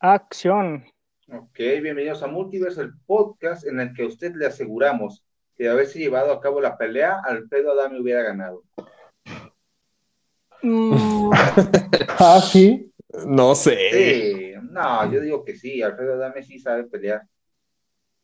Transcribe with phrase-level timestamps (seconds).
[0.00, 0.84] Acción.
[1.32, 5.22] Ok, bienvenidos a Multiverse, el podcast en el que a usted le aseguramos
[5.56, 8.64] que de haberse llevado a cabo la pelea, Alfredo Adame hubiera ganado.
[10.62, 11.30] Mm,
[12.18, 12.92] Ah, sí.
[13.26, 13.76] No sé.
[13.92, 17.22] Sí, no, yo digo que sí, Alfredo Adame sí sabe pelear.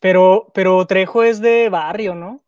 [0.01, 2.41] pero, pero Trejo es de barrio, ¿no?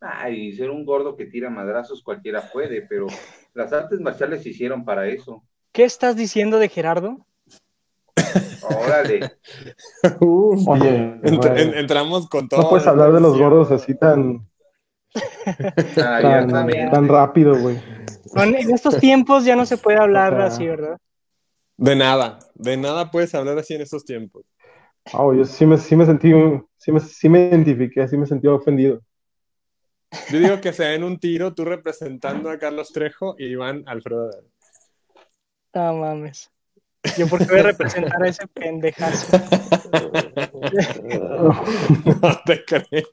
[0.00, 3.06] Ay, ser un gordo que tira madrazos cualquiera puede, pero
[3.54, 5.42] las artes marciales se hicieron para eso.
[5.72, 7.26] ¿Qué estás diciendo de Gerardo?
[8.62, 9.36] Órale,
[10.20, 12.62] Uf, Oye, ent- en- entramos con todo.
[12.62, 14.48] no puedes hablar de los gordos así tan,
[15.96, 16.46] Ah,
[16.90, 17.76] tan, rápido, güey.
[18.34, 20.98] Bueno, en estos tiempos ya no se puede hablar así, ¿verdad?
[21.76, 24.44] De nada, de nada puedes hablar así en estos tiempos.
[25.12, 26.32] Ah, yo sí me, sí me sentí,
[26.78, 29.00] sí me, sí me identifiqué, sí me sentí ofendido.
[30.30, 34.30] Yo digo que se den un tiro tú representando a Carlos Trejo y Iván Alfredo.
[35.74, 36.50] No mames.
[37.16, 39.38] Yo porque voy a representar a ese pendejazo.
[42.22, 43.04] No te crees.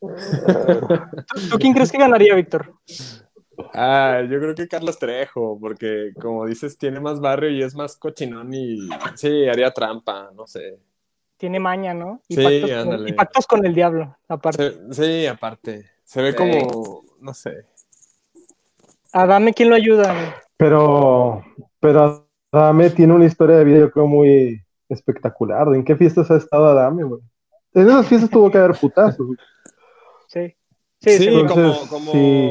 [0.00, 2.74] ¿Tú, tú quién crees que ganaría, Víctor?
[3.74, 7.96] Ah, yo creo que Carlos Trejo, porque como dices, tiene más barrio y es más
[7.96, 10.78] cochinón y sí, haría trampa, no sé.
[11.36, 12.22] Tiene maña, ¿no?
[12.28, 13.10] Y, Sí, pactos, con, ándale.
[13.10, 14.72] y pactos con el diablo, aparte.
[14.72, 15.90] Se- sí, aparte.
[16.04, 16.36] Se ve Sí.
[16.38, 17.66] como, no sé.
[19.12, 20.42] Adame, ¿quién lo ayuda?
[20.56, 21.42] Pero,
[21.80, 25.68] pero Adame tiene una historia de vida, yo creo, muy espectacular.
[25.74, 27.20] ¿En qué fiestas ha estado Adame, güey?
[27.74, 29.26] En esas fiestas tuvo que haber putazos.
[29.26, 29.38] güey.
[30.28, 30.54] Sí.
[31.00, 31.28] Sí, Sí.
[31.28, 32.50] Entonces, como, como, sí.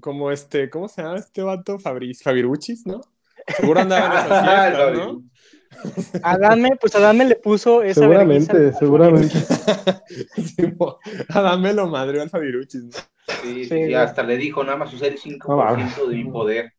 [0.00, 1.78] como este, ¿cómo se llama este vato?
[1.78, 3.00] Fabri, Fabiruchis, ¿no?
[3.56, 5.22] Seguro andaba en esas fiestas, ¿no?
[6.22, 9.34] Adame, pues Adame le puso esa Seguramente, al- seguramente.
[10.36, 10.74] Sí,
[11.28, 12.90] Adame lo madreó al Fabiruchis, ¿no?
[13.42, 16.72] Sí, sí, Sí, hasta le dijo, nada más usé el 5% No de mi poder.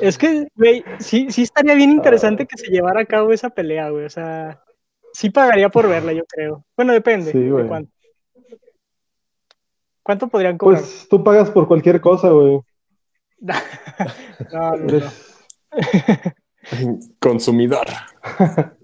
[0.00, 3.90] Es que, güey, sí, sí estaría bien interesante que se llevara a cabo esa pelea,
[3.90, 4.04] güey.
[4.04, 4.62] O sea,
[5.12, 6.64] sí pagaría por verla, yo creo.
[6.76, 7.90] Bueno, depende Sí, de cuánto.
[10.02, 10.80] ¿Cuánto podrían cobrar?
[10.80, 12.60] Pues tú pagas por cualquier cosa, güey.
[14.52, 15.10] no, no, no.
[17.18, 17.86] Consumidor.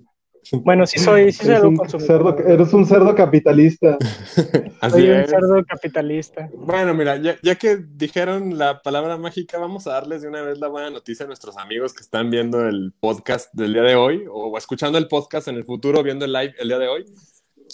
[0.53, 2.37] Bueno, sí soy, sí soy algo un consumidor.
[2.37, 3.97] cerdo, eres un cerdo capitalista.
[4.81, 6.51] Así Soy un cerdo capitalista.
[6.55, 10.59] Bueno, mira, ya, ya que dijeron la palabra mágica, vamos a darles de una vez
[10.59, 14.25] la buena noticia a nuestros amigos que están viendo el podcast del día de hoy
[14.31, 17.05] o escuchando el podcast en el futuro, viendo el live el día de hoy.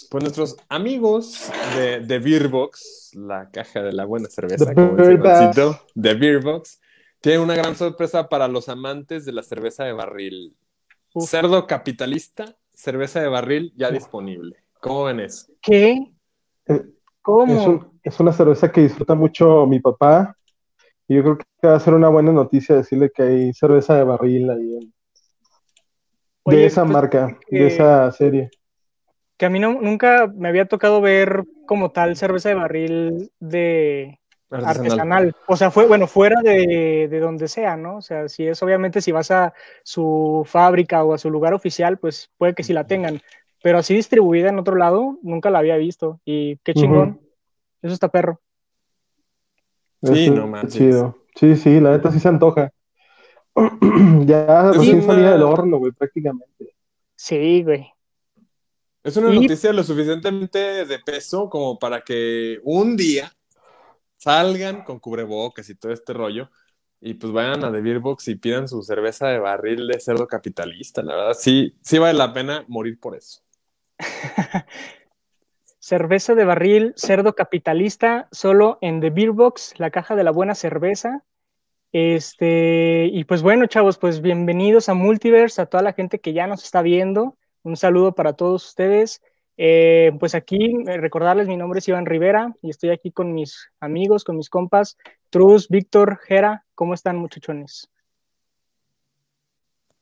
[0.09, 5.03] Pues nuestros amigos de, de Beerbox, la caja de la buena cerveza, The como dice
[5.03, 5.29] Beer Box.
[5.29, 6.79] Juancito, de Beerbox,
[7.21, 10.55] tienen una gran sorpresa para los amantes de la cerveza de barril.
[11.13, 11.29] Uf.
[11.29, 14.55] Cerdo capitalista, cerveza de barril ya disponible.
[14.79, 15.51] ¿Cómo ven eso?
[15.61, 16.13] ¿Qué?
[16.67, 16.85] Eh,
[17.21, 17.53] ¿Cómo?
[17.53, 20.35] Es, un- es una cerveza que disfruta mucho mi papá.
[21.07, 24.03] Y yo creo que va a ser una buena noticia decirle que hay cerveza de
[24.03, 24.77] barril ahí.
[24.77, 24.93] en-
[26.43, 28.49] Oye, de esa pues, marca, que- de esa serie.
[29.37, 34.18] Que a mí no, nunca me había tocado ver como tal cerveza de barril de
[34.51, 35.35] artesanal.
[35.47, 37.97] O sea, fue, bueno, fuera de, de donde sea, ¿no?
[37.97, 41.97] O sea, si es obviamente si vas a su fábrica o a su lugar oficial,
[41.97, 43.21] pues puede que sí la tengan.
[43.61, 46.19] Pero así distribuida en otro lado, nunca la había visto.
[46.25, 47.19] Y qué chingón.
[47.81, 48.41] Eso está perro.
[50.01, 50.73] Sí, Eso no es manches.
[50.73, 51.17] chido.
[51.35, 52.71] Sí, sí, la neta sí se antoja.
[54.25, 56.73] ya recién una- salía del horno, güey, prácticamente.
[57.15, 57.91] Sí, güey.
[59.03, 63.31] Es una Y- noticia lo suficientemente de peso como para que un día
[64.19, 66.49] salgan con cubrebocas y todo este rollo
[67.01, 70.27] y pues vayan a The Beer Box y pidan su cerveza de barril de cerdo
[70.27, 71.01] capitalista.
[71.01, 73.41] La verdad, sí, sí vale la pena morir por eso.
[75.81, 80.53] Cerveza de barril, cerdo capitalista, solo en The Beer Box, la caja de la buena
[80.53, 81.23] cerveza.
[81.93, 86.47] Este, y pues bueno, chavos, pues bienvenidos a Multiverse, a toda la gente que ya
[86.47, 87.37] nos está viendo.
[87.63, 89.21] Un saludo para todos ustedes.
[89.61, 93.69] Eh, pues aquí, eh, recordarles, mi nombre es Iván Rivera y estoy aquí con mis
[93.81, 94.97] amigos, con mis compas,
[95.29, 96.63] Truz, Víctor, Jera.
[96.75, 97.89] ¿Cómo están, muchachones?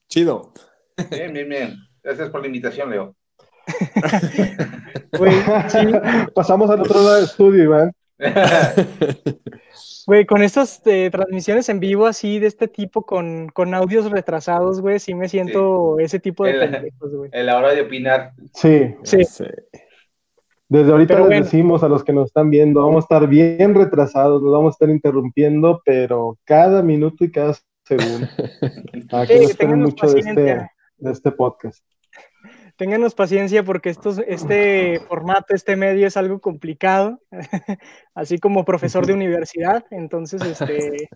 [0.08, 0.54] Chido.
[1.10, 1.76] Bien, bien, bien.
[2.04, 3.16] Gracias por la invitación, Leo.
[5.70, 5.92] Sí,
[6.36, 7.92] Pasamos al otro lado del estudio, Iván.
[10.08, 14.80] Güey, con estas eh, transmisiones en vivo así de este tipo, con, con audios retrasados,
[14.80, 17.30] güey, sí me siento ese tipo de El- pendejos, güey.
[17.34, 18.32] En la hora de opinar.
[18.54, 19.18] Sí, Sí.
[20.70, 21.44] desde ahorita Pero les bueno.
[21.44, 24.76] decimos a los que nos están viendo, vamos a estar bien retrasados, nos vamos a
[24.76, 27.54] estar interrumpiendo, pero cada minuto y cada
[27.84, 28.28] segundo.
[29.12, 31.84] Para que Sí, no esperen téngannos mucho de este, de este podcast.
[32.78, 37.20] Ténganos paciencia porque estos, este formato, este medio es algo complicado,
[38.16, 41.10] así como profesor de universidad, entonces, este,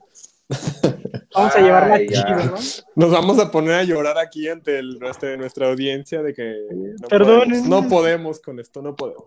[1.34, 2.56] Vamos a llevarla chido, ¿no?
[2.96, 6.68] Nos vamos a poner a llorar aquí ante el- nuestra, nuestra audiencia de que
[7.00, 9.24] no podemos, no podemos con esto, no podemos.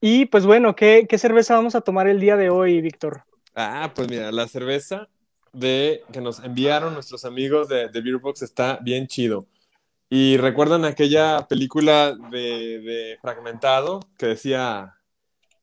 [0.00, 3.22] Y pues bueno, ¿qué, qué cerveza vamos a tomar el día de hoy, Víctor?
[3.54, 5.08] Ah, pues mira, la cerveza
[5.52, 9.46] de que nos enviaron nuestros amigos de, de Beerbox está bien chido.
[10.12, 14.92] Y recuerdan aquella película de, de Fragmentado que decía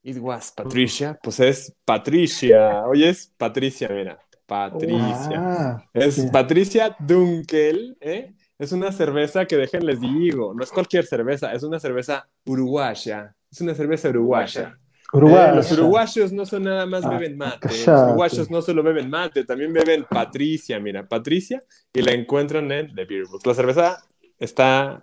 [0.03, 2.83] It was Patricia, pues es Patricia.
[2.85, 5.35] Hoy es Patricia, mira, Patricia.
[5.35, 6.25] Ah, Es.
[6.31, 8.33] Patricia Dunkel, ¿eh?
[8.57, 13.35] Es una cerveza que dejen les digo, no es cualquier cerveza, es una cerveza uruguaya.
[13.51, 14.79] Es una cerveza uruguaya.
[15.13, 15.49] Uruguay.
[15.51, 17.67] Eh, los uruguayos no son nada más Ah, beben mate.
[17.67, 21.61] Los uruguayos no solo beben mate, también beben Patricia, mira, Patricia,
[21.93, 23.45] y la encuentran en The Beer Book.
[23.45, 24.03] La cerveza
[24.39, 25.01] está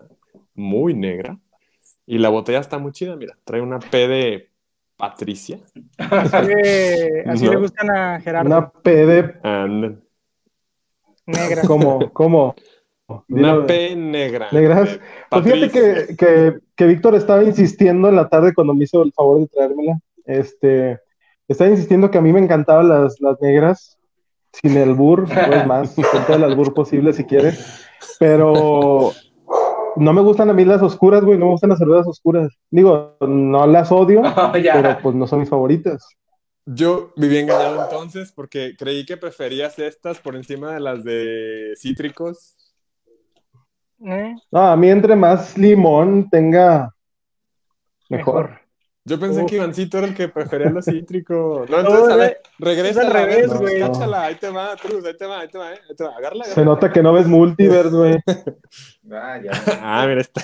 [0.55, 1.39] muy negra
[2.07, 4.51] y la botella está muy chida, mira, trae una P de
[4.97, 5.59] Patricia.
[5.99, 7.51] Así No.
[7.53, 9.35] le gustan a Gerardo, Una P de.
[9.43, 10.01] And-
[11.27, 11.63] negra.
[11.67, 12.11] ¿Cómo?
[12.13, 12.55] ¿Cómo?
[13.29, 13.67] una Dilo.
[13.67, 14.49] P negra.
[14.53, 14.99] Negras.
[15.31, 19.13] Pues fíjate que, que, que Víctor estaba insistiendo en la tarde cuando me hizo el
[19.13, 19.99] favor de traérmela.
[20.25, 20.99] Este,
[21.49, 23.99] estaba insistiendo que a mí me encantaban las, las negras,
[24.53, 27.87] sin el bur, pues más, con todo el albur posible si quieres.
[28.19, 29.13] Pero
[29.97, 32.53] no me gustan a mí las oscuras, güey, no me gustan las cervezas oscuras.
[32.71, 34.23] Digo, no las odio,
[34.63, 34.75] ya.
[34.75, 36.07] pero pues no son mis favoritas.
[36.67, 42.57] Yo viví engañado entonces porque creí que preferías estas por encima de las de cítricos.
[44.05, 44.35] ¿Eh?
[44.51, 46.95] No, a mí entre más limón tenga,
[48.09, 48.51] mejor.
[48.51, 48.64] Mejor.
[49.07, 49.51] Yo pensé Uf.
[49.51, 51.69] que Ivancito era el que prefería los cítricos.
[51.69, 53.81] No, No, entonces, a ver, regresa es al revés, güey.
[53.81, 56.17] Cáchala, ahí te va, Cruz, ahí te va, ahí te va, eh, ahí te va.
[56.17, 58.19] Agárrala, Se nota que no ves multiverse, güey.
[59.13, 59.51] Ah, ya.
[59.83, 60.41] Ah, mira, está.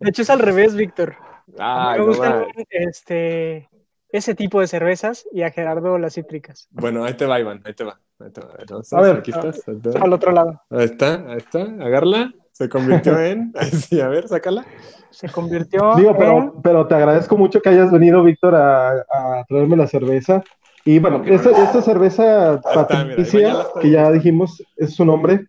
[0.00, 1.14] De hecho, es al revés, Víctor.
[1.58, 3.68] A Ay, mí me no gustan este,
[4.10, 6.66] ese tipo de cervezas y a Gerardo las cítricas.
[6.70, 8.00] Bueno, ahí te va, Iván, ahí te va.
[8.18, 8.54] Ahí te va.
[8.58, 9.16] Entonces, A ver.
[9.18, 9.62] aquí estás.
[10.00, 10.60] Al otro lado.
[10.70, 11.60] Ahí está, ahí está.
[11.62, 12.32] Agárrala.
[12.60, 13.52] Se convirtió en.
[13.72, 14.66] Sí, a ver, sácala.
[15.08, 16.16] Se convirtió Digo, en...
[16.18, 20.44] pero, pero te agradezco mucho que hayas venido, Víctor, a, a traerme la cerveza.
[20.84, 22.72] Y bueno, esta, esta cerveza está,
[23.04, 25.46] mira, Patricia, que ya dijimos es su nombre,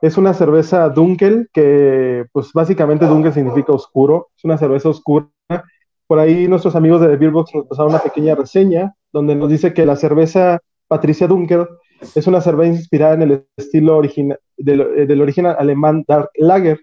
[0.00, 5.28] es una cerveza Dunkel, que pues básicamente Dunkel significa oscuro, es una cerveza oscura.
[6.06, 9.50] Por ahí nuestros amigos de The Beer Box nos pasaron una pequeña reseña donde nos
[9.50, 10.58] dice que la cerveza
[10.88, 11.66] Patricia Dunkel
[12.14, 16.80] es una cerveza inspirada en el estilo origina- del, eh, del origen alemán Dark Lager,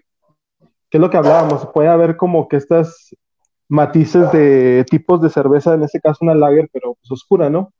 [0.90, 3.14] que es lo que hablábamos, puede haber como que estas
[3.68, 7.72] matices de tipos de cerveza, en este caso una lager, pero pues oscura, ¿no?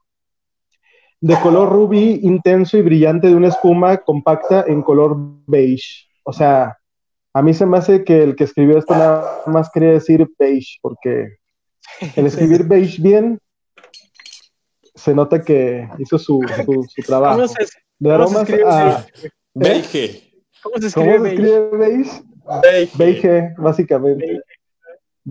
[1.20, 5.16] De color rubí intenso y brillante de una espuma compacta en color
[5.46, 6.06] beige.
[6.22, 6.78] O sea,
[7.32, 10.78] a mí se me hace que el que escribió esto nada más quería decir beige,
[10.80, 11.38] porque
[12.14, 13.40] el escribir beige bien
[14.94, 17.36] se nota que hizo su, su, su trabajo.
[17.36, 17.64] ¿Cómo se,
[17.98, 19.06] De aromas a...
[19.54, 20.32] beige?
[20.62, 21.42] ¿Cómo se ¿Cómo escribe se beige?
[21.42, 22.22] escribe beige?
[22.62, 22.96] Beige.
[22.96, 24.42] Beige, básicamente.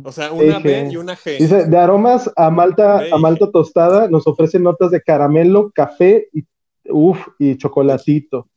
[0.04, 0.84] O sea, una Beige.
[0.84, 1.38] B y una G.
[1.40, 6.44] Dice, de aromas a malta, a malta tostada, nos ofrece notas de caramelo, café y,
[6.90, 8.48] uf, y chocolatito.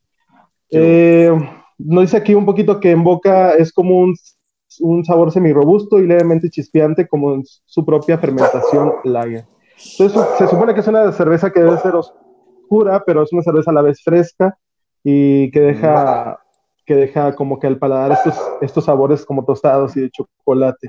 [0.71, 1.33] Eh,
[1.79, 4.15] nos dice aquí un poquito que en boca es como un,
[4.81, 9.45] un sabor semi-robusto y levemente chispeante, como en su propia fermentación lager.
[9.93, 13.71] Entonces, se supone que es una cerveza que debe ser oscura, pero es una cerveza
[13.71, 14.59] a la vez fresca
[15.03, 16.41] y que deja,
[16.85, 20.89] que deja como que al paladar estos, estos sabores como tostados y de chocolate.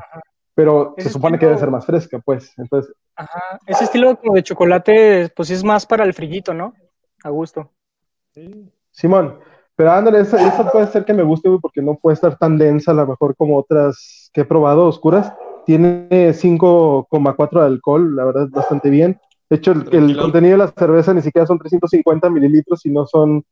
[0.53, 2.53] Pero se supone que debe ser más fresca, pues.
[2.57, 3.59] Entonces, Ajá.
[3.65, 6.73] Ese estilo como de chocolate, pues sí es más para el frillito, ¿no?
[7.23, 7.71] A gusto.
[8.31, 8.71] Sí.
[8.91, 9.39] Simón,
[9.75, 12.91] pero ándale, esa, esa puede ser que me guste, porque no puede estar tan densa,
[12.91, 15.33] a lo mejor como otras que he probado oscuras.
[15.65, 19.19] Tiene 5,4 de alcohol, la verdad, bastante bien.
[19.49, 23.43] De hecho, el, contenido de la cerveza ni siquiera son 350 mililitros, sino son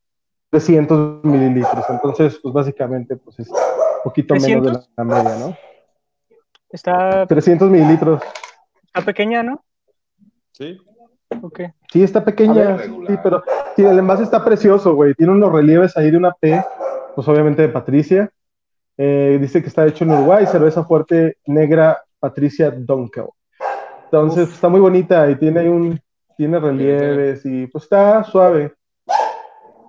[0.49, 1.85] 300 mililitros.
[1.89, 3.55] Entonces, pues básicamente, pues es un
[4.03, 5.57] poquito menos de la, la media, ¿no?
[6.69, 8.21] Está, 300 mililitros.
[8.85, 9.63] está pequeña, ¿no?
[10.51, 10.77] Sí.
[11.41, 11.61] Ok.
[11.91, 13.43] Sí, está pequeña, sí, pero
[13.75, 15.13] sí, el envase está precioso, güey.
[15.15, 16.63] Tiene unos relieves ahí de una P,
[17.15, 18.29] pues obviamente de Patricia.
[18.97, 23.25] Eh, dice que está hecho en Uruguay, cerveza fuerte negra Patricia Dunkel.
[24.05, 24.53] Entonces, Uf.
[24.55, 25.99] está muy bonita y tiene un,
[26.35, 28.73] tiene relieves y pues está suave.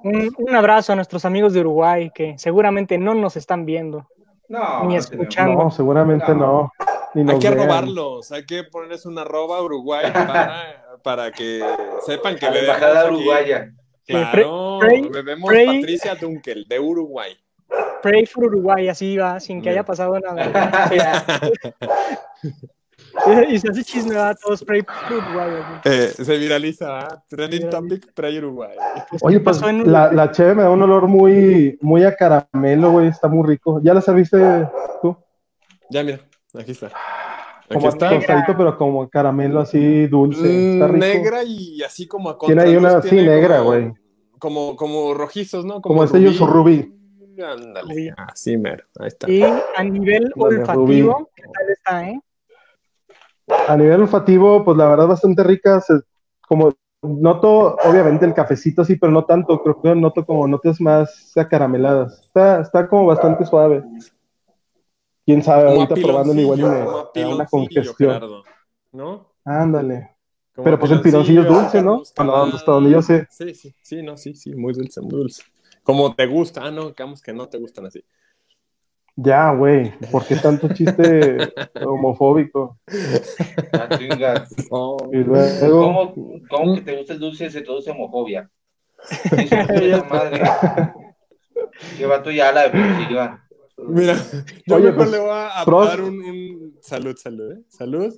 [0.02, 4.06] Un, un abrazo a nuestros amigos de Uruguay que seguramente no nos están viendo.
[4.48, 5.64] No, Ni escuchando.
[5.64, 6.72] No, seguramente no.
[7.14, 7.66] Ni Hay que vean.
[7.68, 11.60] robarlos, hay que ponerles una arroba Uruguay para, para que
[12.06, 12.46] sepan que.
[12.46, 13.14] A la embajada aquí.
[13.14, 13.70] uruguaya.
[14.06, 17.32] Claro, Pray- bebemos pray- Patricia Dunkel, de Uruguay.
[18.02, 20.90] Pray for Uruguay, así va, sin que haya pasado nada.
[23.48, 25.50] Y se hace chisme, va, todo spray Uruguay.
[25.80, 25.88] así.
[25.88, 27.24] Eh, se viraliza, ¿ah?
[27.28, 28.76] Trending topic, spray Uruguay.
[29.22, 32.92] Oye, pues pasó en la, la cheve me da un olor muy, muy a caramelo,
[32.92, 33.80] güey, está muy rico.
[33.82, 34.68] ¿Ya la serviste
[35.02, 35.16] tú?
[35.90, 36.20] Ya, mira,
[36.58, 36.86] aquí está.
[36.86, 38.10] Aquí Como está.
[38.10, 40.74] tostadito, pero como caramelo así dulce.
[40.74, 41.06] Está Mm, rico.
[41.06, 43.92] Negra y así como a Tiene ahí una- sí, tiene negra, como- güey.
[44.38, 45.80] Como, como rojizos, ¿no?
[45.82, 46.96] Como sellos rubí.
[47.42, 48.10] Ándale, Rubí.
[48.16, 49.30] así mero, ahí está.
[49.30, 52.20] Y a nivel olfativo, ¿qué tal está, eh?
[53.68, 55.80] A nivel olfativo, pues la verdad bastante rica.
[55.80, 56.00] se-
[56.46, 59.62] como noto, obviamente, el cafecito sí, pero no tanto.
[59.62, 62.20] Creo que noto como notas más acarameladas.
[62.26, 63.82] Está, está como bastante suave.
[65.24, 66.68] Quién sabe, ahorita probando igual me
[67.20, 67.94] da una congestión.
[67.96, 68.44] Gerardo,
[68.92, 69.32] ¿no?
[69.44, 70.10] Ándale.
[70.54, 72.02] Como Pero pues el piloncillo es dulce, ¿no?
[72.16, 73.26] Bueno, hasta donde yo sé.
[73.30, 75.42] Sí, sí, sí, no, sí, sí, muy dulce, muy dulce.
[75.82, 78.04] Como te gusta, ah, no, digamos que no te gustan así.
[79.22, 79.92] Ya, güey.
[80.10, 81.36] ¿Por qué tanto chiste
[81.84, 82.78] homofóbico?
[83.72, 84.46] Ah, chinga.
[84.70, 86.14] Oh, Y luego, ¿Cómo,
[86.48, 88.48] ¿Cómo que te gusta el dulce se traduce homofobia?
[89.36, 90.42] Dice, puta madre.
[91.98, 93.46] Qué vato ya la defensiva.
[93.76, 94.14] Mira,
[94.66, 97.62] yo Oye, mejor pues, le voy a pros- dar un, un- salud, salud, ¿eh?
[97.68, 98.14] Salud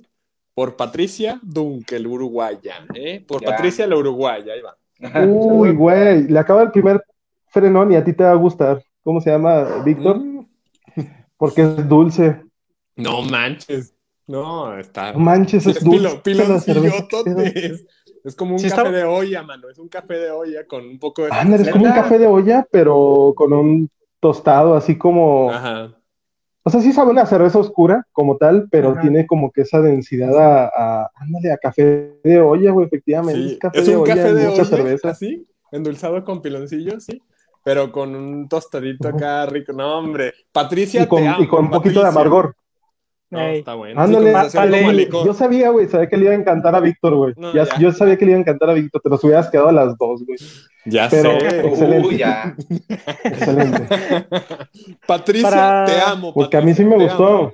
[0.53, 3.23] por Patricia Dunkel, uruguaya, ¿eh?
[3.25, 3.49] Por Ya.
[3.51, 4.77] Patricia la uruguaya, ahí va.
[5.25, 7.01] uy, güey, le acaba el primer
[7.49, 8.83] frenón y a ti te va a gustar.
[9.03, 10.17] ¿Cómo se llama, Víctor?
[10.19, 10.32] Mm,
[11.43, 12.41] Porque es dulce.
[12.95, 13.93] No manches.
[14.27, 15.11] No, está.
[15.11, 16.21] No manches, es es dulce.
[16.23, 16.55] pilo.
[16.55, 17.85] Es,
[18.23, 19.69] es como un Sí, café está- de olla, mano.
[19.69, 21.29] Es un café de olla con un poco de.
[21.31, 25.51] Ándale, es como un café de olla, pero con un tostado, así como.
[25.51, 25.91] Ajá.
[26.65, 29.01] O sea, sí sabe una cerveza oscura como tal, pero Ajá.
[29.01, 33.41] tiene como que esa densidad a, a- ándale, a café de olla, güey, efectivamente.
[33.41, 35.09] Sí, Es café es de un olla, café de mucha olla, cerveza.
[35.09, 37.21] así, endulzado con piloncillo, sí,
[37.63, 39.73] pero con un tostadito acá rico.
[39.73, 42.55] No, hombre, Patricia, Y con, te amo, y con un poquito de amargor.
[43.29, 43.59] No, Ey.
[43.59, 43.99] está bueno.
[43.99, 47.33] Ándale, yo sabía, güey, sabía que le iba a encantar a Víctor, güey.
[47.35, 47.79] No, Ya- ya.
[47.79, 49.97] Yo sabía que le iba a encantar a Víctor, te los hubieras quedado a las
[49.97, 50.37] dos, güey.
[50.85, 51.67] Ya pero- sé.
[51.67, 52.07] Excelente.
[52.07, 52.55] Uy, ya.
[53.23, 53.87] Excelente.
[55.07, 56.31] Patricia, Para- te amo.
[56.33, 57.27] Porque a mí sí me gustó.
[57.27, 57.53] amo.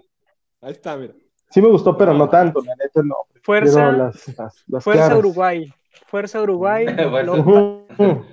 [0.62, 1.14] Ahí está, mira.
[1.50, 3.16] Sí me gustó, pero no tanto, la neta no.
[3.42, 5.18] Fuerza, las, las, las fuerza.
[5.18, 5.72] Uruguay.
[6.10, 6.86] Fuerza Uruguay.
[7.26, 7.86] Love.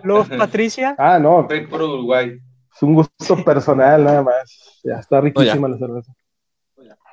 [0.02, 0.94] Love Patricia.
[0.98, 2.38] Ah, no, por Uruguay.
[2.74, 4.80] es un gusto personal nada más.
[4.82, 6.12] Ya está riquísima la cerveza.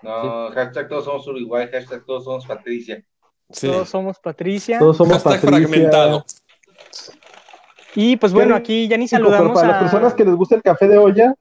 [0.02, 3.04] No, hashtag todos somos Uruguay, hashtag todos somos Patricia.
[3.50, 3.68] Sí.
[3.68, 4.80] Todos somos Patricia.
[4.80, 5.68] Todos somos Hashtag Patricia.
[5.68, 6.26] fragmentado.
[7.96, 9.72] Y pues bueno, aquí ya ni saludamos para a...
[9.72, 11.36] las personas que les gusta el café de olla,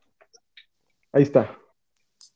[1.12, 1.50] ahí está.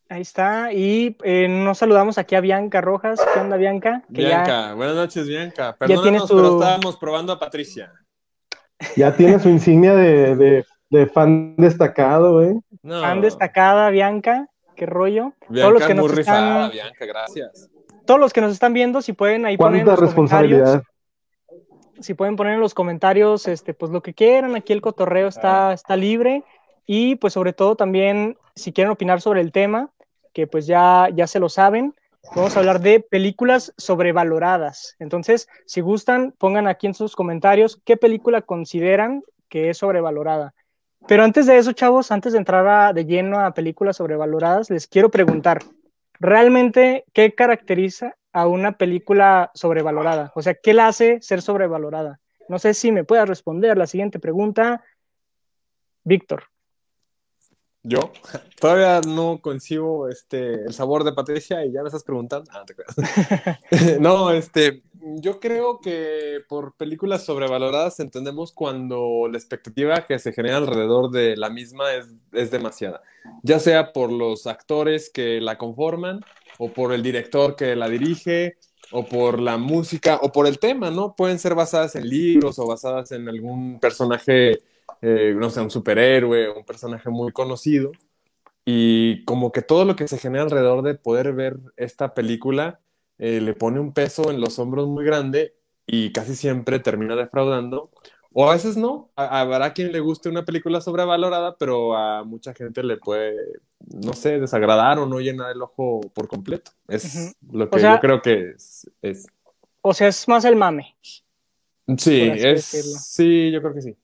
[0.08, 0.72] Ahí está.
[0.72, 3.20] Y eh, nos saludamos aquí a Bianca Rojas.
[3.34, 4.02] ¿Qué onda, Bianca?
[4.14, 5.76] Que ya- Bianca, buenas noches, Bianca.
[5.78, 7.92] tienes Perdónanos, tu- pero estábamos probando a Patricia.
[8.96, 12.54] Ya tiene su insignia de, de, de fan destacado, ¿eh?
[12.82, 13.00] No.
[13.00, 14.48] fan destacada, Bianca.
[14.76, 15.32] Qué rollo.
[15.48, 17.70] Bianca todos los que es muy nos rifada, están, Bianca, gracias.
[18.06, 20.82] todos los que nos están viendo, si pueden ahí poner en Cuánta los comentarios, responsabilidad.
[22.00, 24.54] si pueden poner en los comentarios, este, pues lo que quieran.
[24.54, 26.44] Aquí el cotorreo está, está libre.
[26.84, 29.90] Y pues sobre todo también, si quieren opinar sobre el tema,
[30.36, 31.94] que pues ya, ya se lo saben,
[32.34, 34.94] vamos a hablar de películas sobrevaloradas.
[34.98, 40.52] Entonces, si gustan, pongan aquí en sus comentarios qué película consideran que es sobrevalorada.
[41.08, 45.10] Pero antes de eso, chavos, antes de entrar de lleno a películas sobrevaloradas, les quiero
[45.10, 45.62] preguntar,
[46.20, 50.32] ¿realmente qué caracteriza a una película sobrevalorada?
[50.34, 52.20] O sea, ¿qué la hace ser sobrevalorada?
[52.50, 54.84] No sé si me puedas responder la siguiente pregunta.
[56.04, 56.44] Víctor.
[57.88, 58.12] Yo
[58.60, 62.50] todavía no concibo este, el sabor de Patricia y ya me estás preguntando.
[62.52, 70.18] Ah, te no, este, yo creo que por películas sobrevaloradas entendemos cuando la expectativa que
[70.18, 73.02] se genera alrededor de la misma es, es demasiada,
[73.42, 76.20] ya sea por los actores que la conforman
[76.58, 78.56] o por el director que la dirige
[78.90, 81.14] o por la música o por el tema, ¿no?
[81.14, 84.60] Pueden ser basadas en libros o basadas en algún personaje
[85.02, 87.92] eh, no sé, un superhéroe, un personaje muy conocido.
[88.64, 92.80] Y como que todo lo que se genera alrededor de poder ver esta película
[93.18, 95.54] eh, le pone un peso en los hombros muy grande
[95.86, 97.90] y casi siempre termina defraudando.
[98.32, 102.52] O a veces no, A- habrá quien le guste una película sobrevalorada, pero a mucha
[102.52, 103.34] gente le puede,
[103.86, 106.72] no sé, desagradar o no llenar el ojo por completo.
[106.88, 108.90] Es lo que O sea- yo creo que es.
[109.00, 109.26] es-
[109.80, 110.96] O sea, es más el mame.
[111.96, 112.98] Sí, es, decirlo.
[113.00, 113.96] sí, yo creo que sí.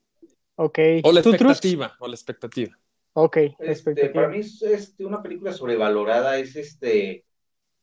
[0.57, 0.79] Ok.
[1.05, 2.79] O la expectativa, o la expectativa.
[3.15, 4.13] Ok, Este, expectativa.
[4.15, 7.25] para mí es este, una película sobrevalorada, es este,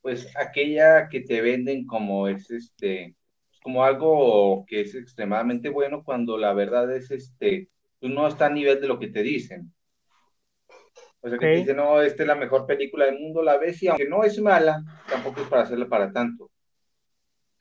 [0.02, 3.16] pues aquella que te venden como es este,
[3.62, 7.70] como algo que es extremadamente bueno cuando la verdad es este,
[8.02, 9.72] no está a nivel de lo que te dicen.
[11.22, 13.84] O sea, que te dice, no, esta es la mejor película del mundo, la ves
[13.84, 16.50] y aunque no es mala, tampoco es para hacerla para tanto.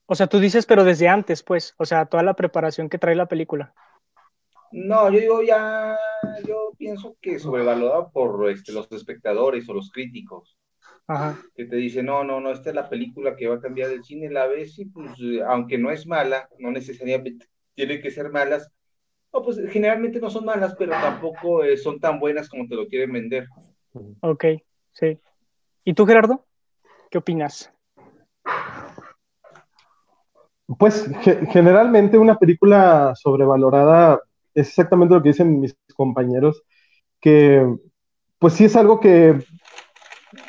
[0.07, 3.17] O sea, tú dices, pero desde antes, pues, o sea, toda la preparación que trae
[3.17, 3.75] la película.
[4.72, 5.96] No, yo digo ya,
[6.46, 10.58] yo pienso que sobrevalorado por este, los espectadores o los críticos.
[11.06, 11.38] Ajá.
[11.54, 14.04] Que te dicen, no, no, no, esta es la película que va a cambiar el
[14.04, 15.10] cine, la ves y pues,
[15.48, 18.70] aunque no es mala, no necesariamente tiene que ser malas,
[19.32, 22.87] no, pues generalmente no son malas, pero tampoco eh, son tan buenas como te lo
[22.88, 23.46] quieren vender.
[24.20, 24.44] Ok,
[24.92, 25.18] sí.
[25.84, 26.44] ¿Y tú, Gerardo?
[27.10, 27.72] ¿Qué opinas?
[30.78, 31.10] Pues
[31.50, 34.20] generalmente una película sobrevalorada
[34.61, 36.62] es exactamente lo que dicen mis compañeros,
[37.21, 37.67] que
[38.38, 39.38] pues sí es algo que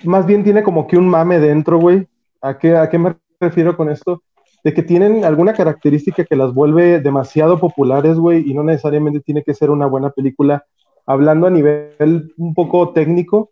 [0.03, 2.07] más bien tiene como que un mame dentro, güey.
[2.41, 4.23] ¿A qué, ¿A qué me refiero con esto?
[4.63, 9.43] De que tienen alguna característica que las vuelve demasiado populares, güey, y no necesariamente tiene
[9.43, 10.65] que ser una buena película.
[11.05, 13.51] Hablando a nivel un poco técnico,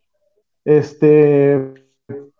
[0.66, 1.74] este,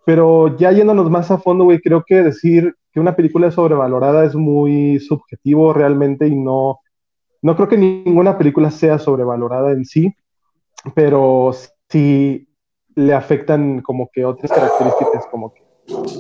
[0.06, 4.26] pero ya yéndonos más a fondo, güey, creo que decir que una película es sobrevalorada
[4.26, 6.80] es muy subjetivo realmente y no,
[7.42, 10.14] no creo que ninguna película sea sobrevalorada en sí,
[10.96, 11.52] pero
[11.90, 12.48] sí
[12.96, 15.62] le afectan como que otras características, como que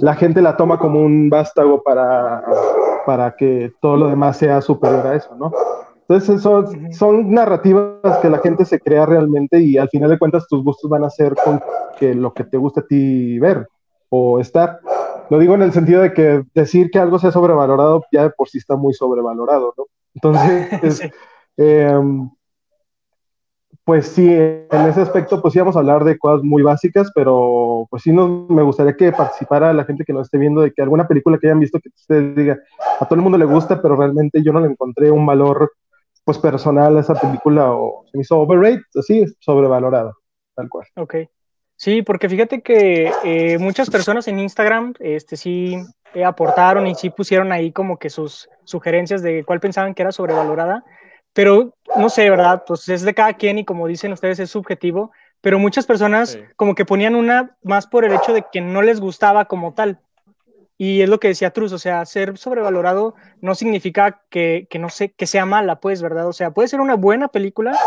[0.01, 2.43] la gente la toma como un vástago para,
[3.05, 5.51] para que todo lo demás sea superior a eso, ¿no?
[6.07, 10.47] Entonces son, son narrativas que la gente se crea realmente y al final de cuentas
[10.47, 11.61] tus gustos van a ser con
[11.99, 13.67] que lo que te gusta a ti ver
[14.09, 14.79] o estar.
[15.29, 18.47] Lo digo en el sentido de que decir que algo sea sobrevalorado ya de por
[18.47, 19.85] sí está muy sobrevalorado, ¿no?
[20.17, 21.01] Entonces,
[21.57, 22.29] em,
[23.83, 28.03] pues sí, en ese aspecto, pues íbamos a hablar de cosas muy básicas, pero pues
[28.03, 31.07] sí nos, me gustaría que participara la gente que nos esté viendo de que alguna
[31.07, 32.59] película que hayan visto que usted diga,
[32.99, 35.71] a todo el mundo le gusta, pero realmente yo no le encontré un valor
[36.25, 40.11] pues personal a esa película o se me hizo overrated, así, sobrevalorada,
[40.55, 40.87] tal cual.
[40.95, 41.15] Ok.
[41.77, 45.77] Sí, porque fíjate que eh, muchas personas en Instagram este, sí
[46.15, 50.11] eh, aportaron y sí pusieron ahí como que sus sugerencias de cuál pensaban que era
[50.11, 50.83] sobrevalorada,
[51.33, 52.63] pero no sé, ¿verdad?
[52.65, 56.73] Pues es de cada quien y como dicen ustedes es subjetivo, pero muchas personas como
[56.73, 59.99] que ponían una más por el hecho de que no les gustaba como tal.
[60.79, 64.89] Y es lo que decía Truz, o sea, ser sobrevalorado no significa que, que no
[64.89, 66.27] sé, que sea mala, pues, ¿verdad?
[66.27, 67.77] O sea, puede ser una buena película,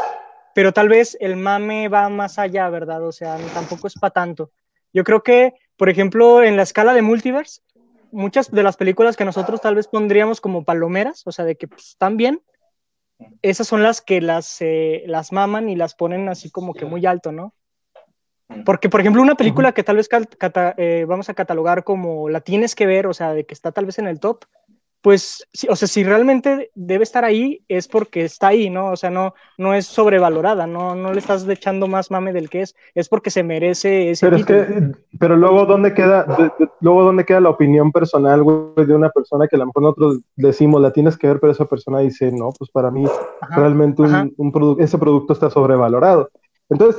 [0.55, 3.07] pero tal vez el mame va más allá, ¿verdad?
[3.07, 4.51] O sea, tampoco es para tanto.
[4.93, 7.63] Yo creo que, por ejemplo, en la escala de multiverse,
[8.11, 11.69] muchas de las películas que nosotros tal vez pondríamos como palomeras, o sea, de que
[11.69, 12.43] pues, están bien,
[13.43, 17.07] esas son las que las, eh, las maman y las ponen así como que muy
[17.07, 17.55] alto, ¿no?
[18.65, 20.09] Porque, por ejemplo, una película que tal vez
[20.77, 23.87] eh, vamos a catalogar como la tienes que ver, o sea, de que está tal
[23.87, 24.45] vez en el top,
[25.03, 28.91] pues, o sea, si realmente debe estar ahí, es porque está ahí, ¿no?
[28.91, 32.63] O sea, no, no es sobrevalorada, no, no le estás echando más mame del que
[32.63, 36.27] es, es porque se merece ese Pero es que, pero luego, ¿dónde queda,
[36.81, 40.21] luego, ¿dónde queda la opinión personal, güey, de una persona que a lo mejor nosotros
[40.37, 43.07] decimos, la tienes que ver, pero esa persona dice, no, pues para mí,
[43.51, 46.31] realmente un, un ese producto está sobrevalorado.
[46.71, 46.97] Entonces,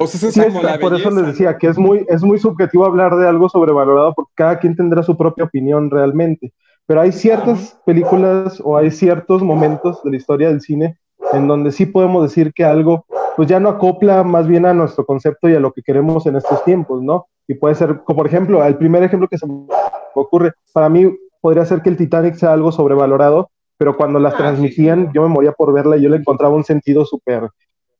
[0.82, 4.34] por eso les decía que es muy, es muy subjetivo hablar de algo sobrevalorado porque
[4.36, 6.52] cada quien tendrá su propia opinión realmente.
[6.88, 10.98] Pero hay ciertas películas o hay ciertos momentos de la historia del cine
[11.34, 15.06] en donde sí podemos decir que algo pues ya no acopla más bien a nuestro
[15.06, 17.28] concepto y a lo que queremos en estos tiempos, ¿no?
[17.48, 19.66] Y puede ser, como por ejemplo, el primer ejemplo que se me
[20.14, 24.38] ocurre, para mí podría ser que el Titanic sea algo sobrevalorado, pero cuando las ah,
[24.38, 27.50] transmitían yo me moría por verla y yo le encontraba un sentido súper,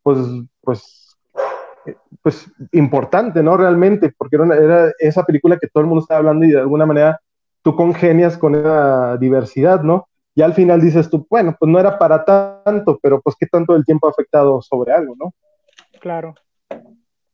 [0.04, 0.18] pues,
[0.62, 1.18] pues,
[2.22, 3.58] pues importante, ¿no?
[3.58, 6.86] Realmente, porque era, era, esa película que todo el mundo estaba hablando y de alguna
[6.86, 7.20] manera
[7.62, 10.08] tú congenias con esa diversidad, ¿no?
[10.34, 13.76] Y al final dices tú, bueno, pues no era para tanto, pero pues qué tanto
[13.76, 15.34] el tiempo ha afectado sobre algo, ¿no?
[16.00, 16.36] Claro.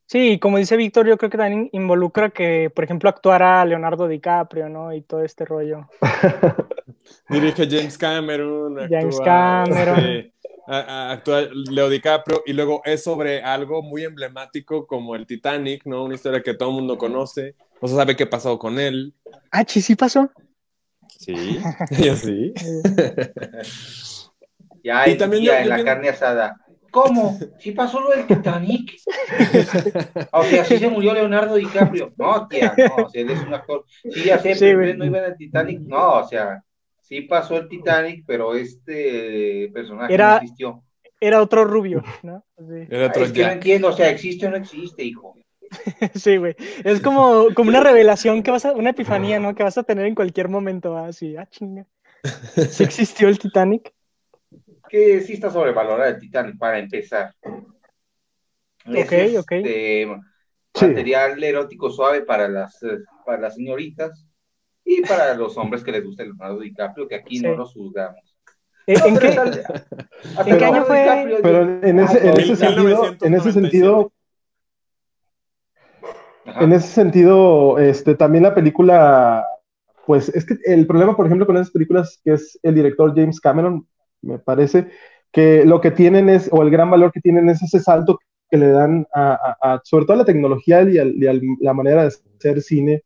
[0.06, 4.68] Sí, como dice Víctor, yo creo que también involucra que, por ejemplo, actuara Leonardo DiCaprio,
[4.68, 4.92] ¿no?
[4.92, 5.86] Y todo este rollo.
[7.28, 8.76] Dirige James Cameron.
[8.88, 9.98] James Cameron.
[9.98, 10.32] Este,
[10.66, 16.04] actúa Leo DiCaprio y luego es sobre algo muy emblemático como el Titanic, ¿no?
[16.04, 19.14] Una historia que todo el mundo conoce, no se sabe qué pasó con él.
[19.50, 20.30] Ah, sí, sí pasó.
[21.18, 21.58] Sí,
[21.98, 22.52] ya sí.
[24.84, 26.56] ya, y también ya en la carne asada.
[26.90, 27.38] ¿Cómo?
[27.58, 28.98] ¿Sí pasó lo del Titanic?
[30.32, 32.14] o sea, sí se murió Leonardo DiCaprio.
[32.16, 33.84] No, tía, no, o sea, él es un actor.
[34.10, 35.80] Sí, ya sé, pero no iba en el Titanic.
[35.80, 36.62] No, o sea,
[37.00, 40.82] sí pasó el Titanic, pero este personaje no existió.
[41.20, 42.44] Era otro rubio, ¿no?
[42.88, 45.34] Era otro es que no entiendo, o sea, ¿existe o no existe, hijo?
[46.14, 46.54] sí, güey.
[46.84, 49.54] Es como, como una revelación que vas a, una epifanía, ¿no?
[49.54, 51.86] Que vas a tener en cualquier momento, así, ah, chinga.
[52.70, 53.92] ¿Sí existió el Titanic?
[54.88, 57.34] Que sí está sobrevalorado el Titanic, para empezar.
[57.42, 59.52] Ok, ok.
[59.52, 60.06] Este,
[60.80, 64.24] material erótico suave para las, eh, para las señoritas
[64.84, 68.36] y para los hombres que les gusta el Leonardo DiCaprio, que aquí no los juzgamos.
[68.86, 69.28] ¿En, qué,
[70.46, 71.38] ¿En qué año fue?
[71.42, 74.12] Pero en ese, en ese sentido, en ese sentido,
[76.60, 79.46] en ese sentido, este, también la película,
[80.06, 83.40] pues es que el problema, por ejemplo, con esas películas, que es el director James
[83.40, 83.86] Cameron,
[84.22, 84.88] me parece,
[85.32, 88.18] que lo que tienen es, o el gran valor que tienen es ese salto
[88.50, 92.62] que le dan a, sobre todo a la tecnología y a, la manera de hacer
[92.62, 93.02] cine,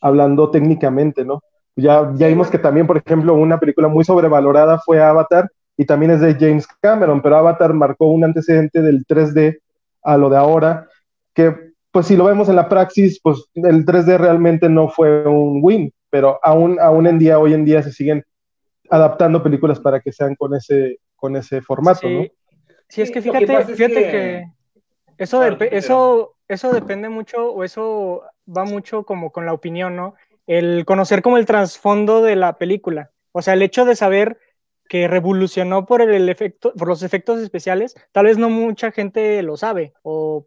[0.00, 1.42] hablando técnicamente, ¿no?
[1.74, 6.12] Ya, ya vimos que también, por ejemplo, una película muy sobrevalorada fue Avatar y también
[6.12, 9.58] es de James Cameron, pero Avatar marcó un antecedente del 3D
[10.02, 10.88] a lo de ahora,
[11.34, 11.65] que
[11.96, 15.90] pues si lo vemos en la praxis, pues el 3D realmente no fue un win,
[16.10, 18.22] pero aún, aún en día, hoy en día se siguen
[18.90, 22.26] adaptando películas para que sean con ese, con ese formato, ¿no?
[22.90, 24.44] Sí, es que fíjate, fíjate que...
[25.16, 30.16] eso, eso, eso depende mucho, o eso va mucho como con la opinión, ¿no?
[30.46, 33.10] El conocer como el trasfondo de la película.
[33.32, 34.38] O sea, el hecho de saber
[34.86, 39.56] que revolucionó por el efecto, por los efectos especiales, tal vez no mucha gente lo
[39.56, 40.46] sabe, o,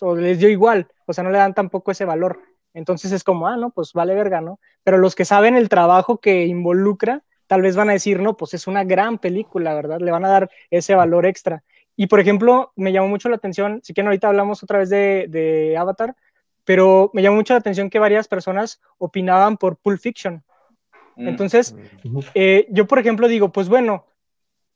[0.00, 2.40] o les dio igual, o sea, no le dan tampoco ese valor.
[2.74, 4.58] Entonces es como, ah, no, pues vale verga, ¿no?
[4.82, 8.54] Pero los que saben el trabajo que involucra, tal vez van a decir, no, pues
[8.54, 10.00] es una gran película, ¿verdad?
[10.00, 11.62] Le van a dar ese valor extra.
[11.96, 15.76] Y por ejemplo, me llamó mucho la atención, si quieren ahorita hablamos otra vez de,
[15.78, 16.16] Avatar,
[16.64, 20.42] pero me llamó mucho la atención que varias personas opinaban por Pulp Fiction.
[21.16, 21.28] Mm.
[21.28, 21.76] Entonces,
[22.34, 24.06] eh, yo por ejemplo digo, pues bueno,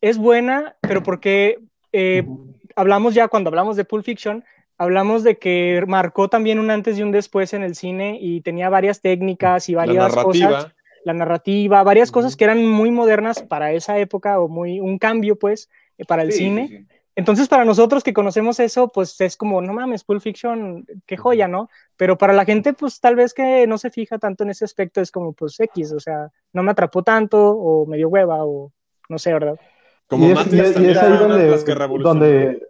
[0.03, 1.61] es buena, pero porque
[1.93, 2.27] eh,
[2.75, 4.45] hablamos ya, cuando hablamos de Pulp Fiction,
[4.79, 8.69] hablamos de que marcó también un antes y un después en el cine y tenía
[8.69, 10.73] varias técnicas y varias cosas
[11.07, 15.39] la narrativa, varias cosas que eran muy modernas para esa época o muy un cambio
[15.39, 16.89] pues eh, para el cine.
[17.15, 21.47] Entonces para nosotros que conocemos eso, pues es como, no mames, Pulp Fiction, qué joya,
[21.47, 21.71] ¿no?
[21.97, 25.01] Pero para la gente, pues tal vez que no se fija tanto en ese aspecto,
[25.01, 28.73] es como, pues X, o sea, no me atrapó tanto o me dio hueva o
[29.09, 29.61] no sé, ¿verdad?
[30.09, 31.57] Como y es, ahí donde,
[32.03, 32.69] donde,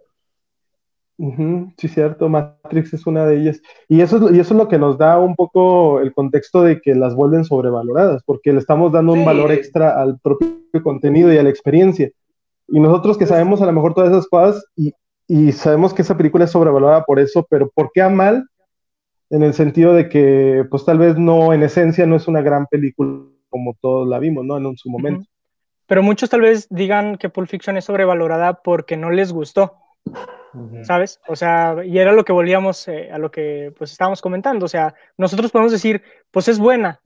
[1.77, 3.61] sí, cierto, Matrix es una de ellas.
[3.87, 6.93] Y eso, y eso es lo que nos da un poco el contexto de que
[6.95, 11.43] las vuelven sobrevaloradas, porque le estamos dando un valor extra al propio contenido y a
[11.43, 12.11] la experiencia.
[12.67, 14.93] Y nosotros que sabemos a lo mejor todas esas cosas y,
[15.27, 18.47] y sabemos que esa película es sobrevalorada por eso, pero ¿por qué a mal?
[19.29, 22.67] En el sentido de que, pues tal vez no, en esencia no es una gran
[22.67, 24.57] película como todos la vimos, ¿no?
[24.57, 25.25] En su momento.
[25.87, 29.73] Pero muchos tal vez digan que Pulp Fiction es sobrevalorada porque no les gustó
[30.83, 31.19] ¿sabes?
[31.27, 34.69] O sea, y era lo que volvíamos eh, a lo que pues estábamos comentando, o
[34.69, 37.01] sea, nosotros podemos decir, pues es buena,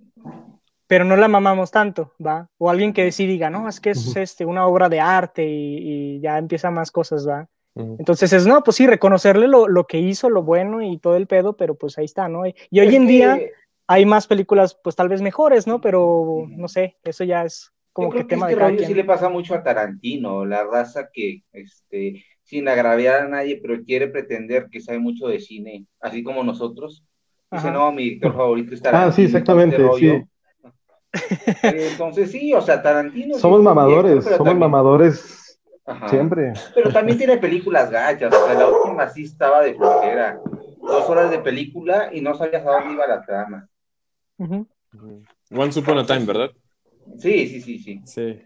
[0.87, 2.49] pero no la mamamos tanto, ¿va?
[2.57, 6.19] O alguien que sí diga, no, es que es este, una obra de arte y,
[6.19, 7.47] ya empieza más cosas, ¿va?
[7.73, 11.27] Entonces es, no, pues sí, reconocerle lo, lo, que hizo, lo bueno y todo el
[11.27, 12.45] pedo, pero pues ahí está, ¿no?
[12.45, 13.39] Y, hoy en día
[13.87, 15.79] hay más películas, pues tal vez mejores, ¿no?
[15.79, 19.53] Pero no sé, eso ya es como que tema este de sí le pasa mucho
[19.53, 24.99] a Tarantino, la raza que, este, sin agraviar a nadie, pero quiere pretender que sabe
[24.99, 27.01] mucho de cine, así como nosotros.
[27.49, 29.09] Dice, no, mi director favorito es Tarantino.
[29.09, 30.21] Ah, sí, exactamente, sí.
[31.63, 33.37] Entonces, sí, o sea, Tarantino.
[33.37, 35.57] Somos mamadores, somos mamadores
[36.09, 36.51] siempre.
[36.75, 40.37] Pero también tiene películas gachas, o sea, la última sí estaba de flojera.
[40.81, 43.69] Dos horas de película y no sabías a dónde iba la trama.
[44.37, 46.51] One Upon a Time, ¿verdad?
[47.17, 48.01] Sí, sí, sí, sí.
[48.03, 48.41] Sí,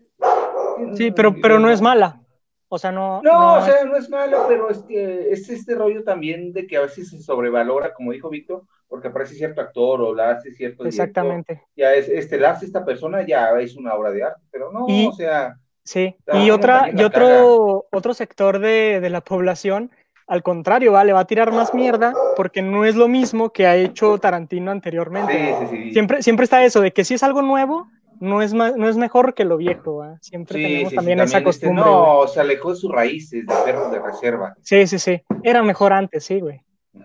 [0.94, 2.22] sí pero, pero no es mala.
[2.68, 3.22] O sea, no.
[3.24, 6.78] No, o sea, no es malo, pero es que es este rollo también de que
[6.78, 10.86] a veces se sobrevalora, como dijo Víctor, porque aparece cierto actor o la hace cierto.
[10.86, 11.64] Exactamente.
[11.76, 14.86] ya es, este, la hace esta persona, ya es una obra de arte, pero no,
[14.86, 15.56] o sea.
[15.84, 19.92] Sí, y otra, y otro, otro sector de, de la población
[20.28, 21.14] al contrario, ¿vale?
[21.14, 25.56] va a tirar más mierda porque no es lo mismo que ha hecho Tarantino anteriormente.
[25.60, 25.94] Sí, sí, sí.
[25.94, 27.88] Siempre, siempre está eso de que si es algo nuevo,
[28.26, 30.18] no es, no es mejor que lo viejo, ¿eh?
[30.22, 31.86] siempre tenemos también, esa este, costumbre.
[31.86, 34.56] no, se alejó de sus raíces de perros de reserva.
[34.62, 36.62] Sí, sí, sí, era mejor antes, sí, güey.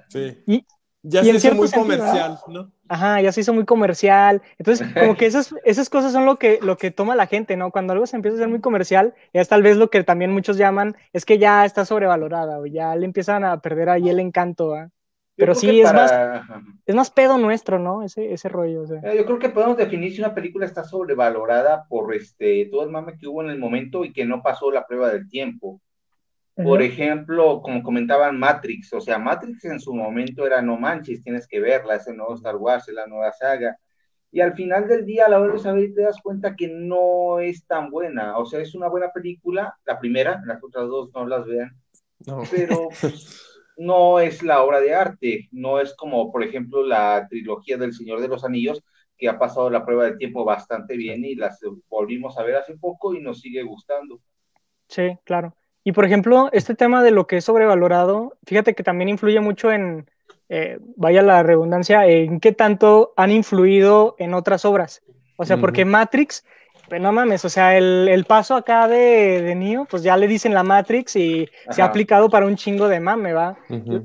[0.09, 0.39] Sí.
[0.47, 0.67] Y,
[1.03, 2.71] ya se hizo muy comercial, ¿no?
[2.89, 4.43] Ajá, ya se hizo muy comercial.
[4.59, 7.71] Entonces, como que esas, esas cosas son lo que, lo que toma la gente, ¿no?
[7.71, 10.59] Cuando algo se empieza a hacer muy comercial, es tal vez lo que también muchos
[10.59, 14.75] llaman, es que ya está sobrevalorada, o ya le empiezan a perder ahí el encanto,
[14.75, 14.91] ¿ah?
[15.41, 16.13] Pero sí, es, más,
[16.85, 18.03] es más pedo nuestro, ¿no?
[18.03, 18.85] Ese, ese rollo.
[19.03, 22.91] Eh, yo creo que podemos definir si una película está sobrevalorada por este, todo el
[22.91, 25.81] mame que hubo en el momento y que no pasó la prueba del tiempo.
[26.63, 31.47] Por ejemplo, como comentaban Matrix, o sea, Matrix en su momento era no manches, tienes
[31.49, 33.79] que verla, es el nuevo Star Wars, es la nueva saga.
[34.31, 37.41] Y al final del día, a la hora de saber, te das cuenta que no
[37.41, 38.37] es tan buena.
[38.37, 41.71] O sea, es una buena película, la primera, las otras dos no las vean.
[42.51, 47.79] Pero pues, no es la obra de arte, no es como, por ejemplo, la trilogía
[47.79, 48.85] del Señor de los Anillos,
[49.17, 52.77] que ha pasado la prueba del tiempo bastante bien y las volvimos a ver hace
[52.77, 54.21] poco y nos sigue gustando.
[54.87, 55.57] Sí, claro.
[55.83, 59.73] Y por ejemplo, este tema de lo que es sobrevalorado, fíjate que también influye mucho
[59.73, 60.11] en,
[60.51, 65.03] eh, vaya la redundancia, en qué tanto han influido en otras obras.
[65.37, 66.45] O sea, porque Matrix
[66.91, 70.53] pero no mames, o sea, el, paso acá de, de Neo, pues ya le dicen
[70.53, 73.57] la Matrix y se ha aplicado para un chingo de mame, ¿va?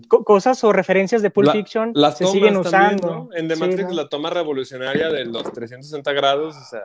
[0.07, 3.29] cosas o referencias de Pulp Fiction se siguen usando.
[3.33, 6.83] En The Matrix la toma revolucionaria de los 360 grados, o sea,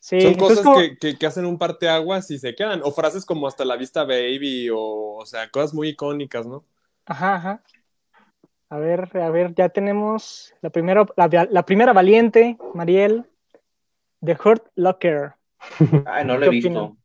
[0.00, 0.66] son cosas
[0.98, 2.80] que, que, hacen un parteaguas y se quedan.
[2.82, 6.64] O frases como hasta la vista baby, o, o sea, cosas muy icónicas, ¿no?
[7.04, 7.62] Ajá, ajá.
[8.70, 13.26] A ver, a ver, ya tenemos la primera, la, la primera valiente, Mariel,
[14.24, 15.34] The Hurt Locker.
[16.06, 16.96] Ay, no lo he visto.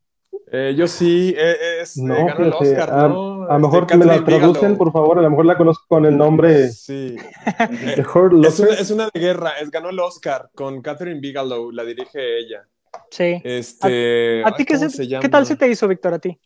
[0.50, 3.44] Eh, yo sí, eh, es, no, ganó el Oscar, a, ¿no?
[3.50, 6.18] A lo mejor me la traducen, por favor, a lo mejor la conozco con el
[6.18, 6.70] nombre.
[6.70, 7.18] Sí.
[7.98, 12.40] es, una, es, una, de guerra, es, ganó el Oscar con Catherine Bigelow, la dirige
[12.40, 12.66] ella.
[13.12, 13.42] Sí.
[13.44, 16.40] Este, ¿A, ti qué, se, qué tal se te hizo, Víctor, a ti?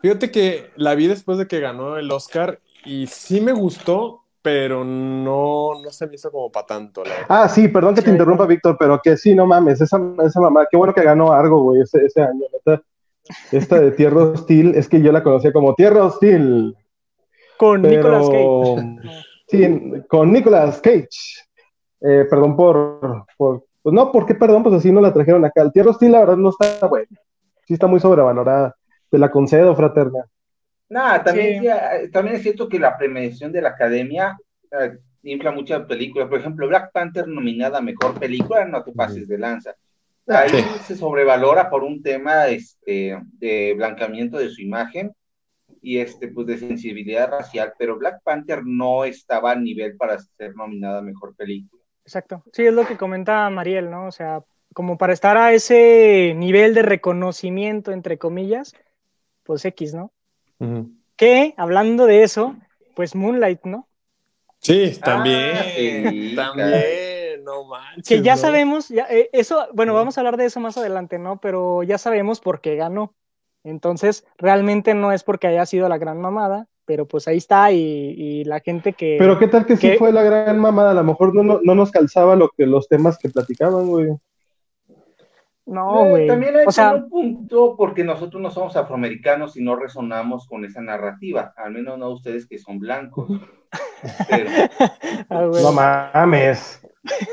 [0.00, 4.84] Fíjate que la vi después de que ganó el Oscar y sí me gustó, pero
[4.84, 7.02] no, no se me hizo como para tanto.
[7.28, 10.66] ah, sí, perdón que te interrumpa, Víctor, pero que sí, no mames, esa, esa mamá,
[10.70, 12.44] qué bueno que ganó algo, güey, ese, ese año.
[13.52, 16.74] Esta de Tierra Hostil, es que yo la conocía como Tierra Hostil.
[17.58, 18.98] Con Nicolas Cage.
[19.48, 21.08] Sí, con Nicolas Cage.
[22.00, 24.62] Eh, perdón por, por, Pues no, ¿por qué perdón?
[24.62, 25.62] Pues así no la trajeron acá.
[25.62, 27.08] El Tierra Hostil, la verdad, no está bueno.
[27.66, 28.74] Sí está muy sobrevalorada.
[29.10, 30.24] Te la concedo, fraterna.
[30.88, 31.64] Nada, también,
[32.12, 34.38] también es cierto que la premiación de la academia
[34.70, 36.28] eh, infla muchas películas.
[36.28, 39.74] Por ejemplo, Black Panther nominada a mejor película, no te pases de lanza.
[40.26, 40.50] Ahí
[40.86, 45.12] se sobrevalora por un tema este, de blancamiento de su imagen
[45.80, 50.54] y este, pues, de sensibilidad racial, pero Black Panther no estaba a nivel para ser
[50.54, 51.82] nominada a mejor película.
[52.04, 52.42] Exacto.
[52.52, 54.06] Sí, es lo que comenta Mariel, ¿no?
[54.06, 54.42] O sea,
[54.74, 58.74] como para estar a ese nivel de reconocimiento, entre comillas,
[59.44, 60.12] pues X, ¿no?
[61.16, 62.56] Que, hablando de eso,
[62.94, 63.88] pues Moonlight, ¿no?
[64.60, 66.36] Sí, también.
[66.38, 68.08] Ah, también, no manches.
[68.08, 71.40] Que ya sabemos, ya, eh, eso, bueno, vamos a hablar de eso más adelante, ¿no?
[71.40, 73.14] Pero ya sabemos por qué ganó.
[73.64, 78.44] Entonces, realmente no es porque haya sido la gran mamada, pero pues ahí está y,
[78.44, 79.16] la gente que...
[79.18, 81.90] Pero qué tal que, sí fue la gran mamada, a lo mejor no, no, nos
[81.90, 84.08] calzaba lo que los temas que platicaban, güey.
[85.68, 86.26] No, güey.
[86.26, 90.64] también hay o sea, un punto porque nosotros no somos afroamericanos y no resonamos con
[90.64, 93.28] esa narrativa, al menos no ustedes que son blancos.
[95.28, 96.80] Ah, no mames.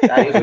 [0.10, 0.34] Ah, yo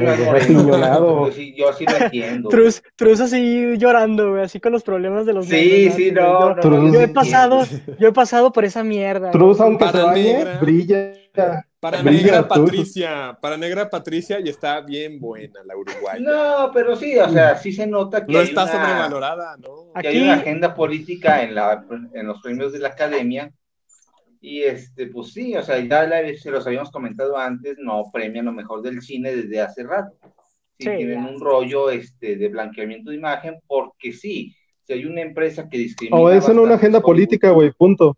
[1.32, 2.48] soy yo, sí, lo entiendo.
[2.48, 6.56] Truz, Truz así llorando, güey, así con los problemas de los Sí, sí, no.
[6.90, 7.64] Yo, he pasado,
[7.98, 9.32] yo he pasado por esa mierda.
[9.32, 11.66] Truz, aunque se brilla.
[11.82, 16.20] Para negra Patricia, para negra Patricia y está bien buena la uruguaya.
[16.20, 19.92] No, pero sí, o sea, sí se nota que no está sobrevalorada, ¿no?
[20.00, 23.52] Que hay una agenda política en la en los premios de la academia
[24.40, 28.52] y este, pues sí, o sea, ya se los habíamos comentado antes, no premian lo
[28.52, 30.16] mejor del cine desde hace rato.
[30.78, 35.68] Sí, tienen un rollo este de blanqueamiento de imagen porque sí, si hay una empresa
[35.68, 36.16] que discrimina.
[36.16, 38.16] O es en una agenda política, güey, punto.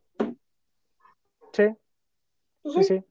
[1.55, 1.65] Sí.
[2.61, 3.05] Pues sí, sí.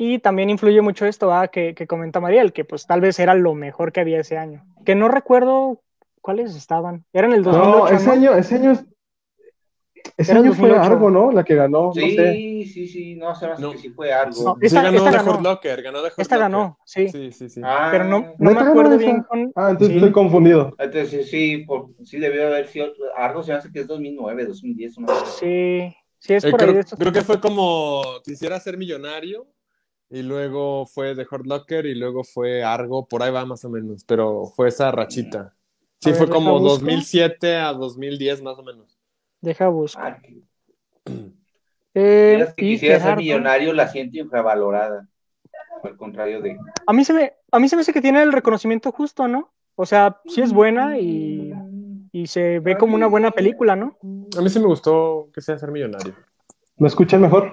[0.00, 1.48] Y también influye mucho esto ¿ah?
[1.48, 4.64] que, comenta Mariel, que pues tal vez era lo mejor que había ese año.
[4.84, 5.82] Que no recuerdo
[6.20, 7.04] cuáles estaban.
[7.12, 7.78] Eran el 2008.
[7.78, 8.78] No, ese año, ese año,
[10.16, 11.32] ese año fue algo, ¿no?
[11.32, 11.92] La que ganó.
[11.92, 13.72] Sí, sí, sí, no, se no.
[13.72, 14.44] que sí fue algo.
[14.44, 15.40] No, esta, ganó de ganó.
[15.40, 17.08] Locker, ganó de Esta ganó, sí.
[17.08, 17.60] Sí, sí, sí.
[17.64, 19.50] Ah, Pero no, no me acuerdo bien con...
[19.56, 20.76] Ah, entonces estoy confundido.
[20.78, 24.98] Entonces sí, por, sí debió haber sido, algo se hace que es 2009, 2010.
[24.98, 26.84] No sí, sí es eh, por creo, ahí.
[26.98, 29.46] Creo que fue como, quisiera ser millonario
[30.10, 33.70] y luego fue The Hurt Locker y luego fue Argo, por ahí va más o
[33.70, 35.54] menos, pero fue esa rachita.
[36.00, 38.98] Sí, fue como 2007 a 2010 más o menos.
[39.40, 40.20] Deja buscar.
[40.22, 41.12] Ah,
[41.94, 45.08] eh, que quisiera ser millonario, la siento infravalorada.
[45.82, 46.56] Al contrario de.
[46.86, 49.52] A mí, se me, a mí se me hace que tiene el reconocimiento justo, ¿no?
[49.74, 51.52] O sea, sí es buena y,
[52.12, 53.98] y se ve como una buena película, ¿no?
[54.36, 56.14] A mí sí me gustó que sea ser millonario.
[56.76, 57.52] ¿Me escuchan mejor?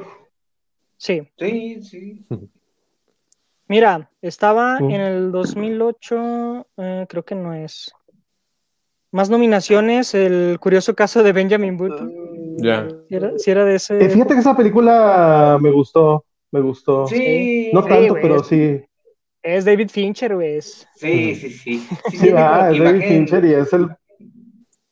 [0.98, 1.28] Sí.
[1.38, 2.26] Sí, sí.
[3.68, 7.92] Mira, estaba en el 2008, eh, creo que no es.
[9.12, 12.14] Más nominaciones, el curioso caso de Benjamin Button.
[12.58, 12.88] Ya.
[13.38, 13.98] Si, era, de ese.
[13.98, 17.08] Eh, fíjate que esa película me gustó, me gustó.
[17.08, 17.72] Sí.
[17.74, 18.82] No tanto, pero sí.
[19.42, 20.62] Es David Fincher, güey.
[20.62, 21.88] Sí, sí, sí.
[22.12, 23.90] Sí, va, es David Fincher y es el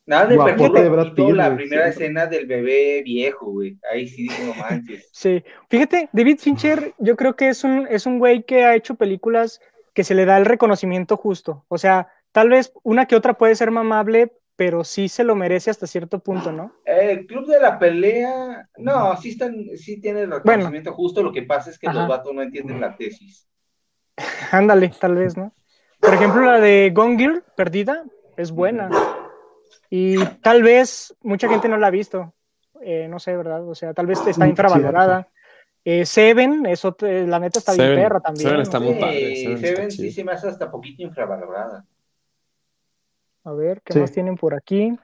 [0.06, 3.78] Nada de de Brad Pitt, la primera escena del bebé viejo, güey.
[3.92, 5.10] Ahí sí no manches.
[5.14, 5.44] Sí.
[5.70, 9.62] Fíjate, David Fincher, yo creo que es un, es un güey que ha hecho películas
[9.94, 11.66] que se le da el reconocimiento justo.
[11.70, 15.70] O sea, tal vez una que otra puede ser mamable, pero sí se lo merece
[15.72, 16.74] hasta cierto punto, ¿no?
[16.84, 21.44] El Club de la Pelea, no, sí, están, sí tiene el reconocimiento justo, lo que
[21.44, 23.48] pasa es que los vatos no entienden la tesis.
[24.52, 25.54] Ándale, tal vez, ¿no?
[26.00, 28.04] Por ejemplo, la de Gone Girl, Perdida,
[28.36, 28.90] es buena.
[29.90, 32.34] Y tal vez mucha gente no la ha visto.
[32.82, 33.68] Eh, no sé, ¿verdad?
[33.68, 35.28] O sea, tal vez está infravalorada.
[35.86, 38.50] Eh, Seven, eso la neta está bien perra también.
[38.50, 39.58] Seven está muy padre.
[39.58, 41.86] Seven, sí se me hace hasta poquito infravalorada.
[43.44, 44.98] A ver, ¿qué más tienen por aquí?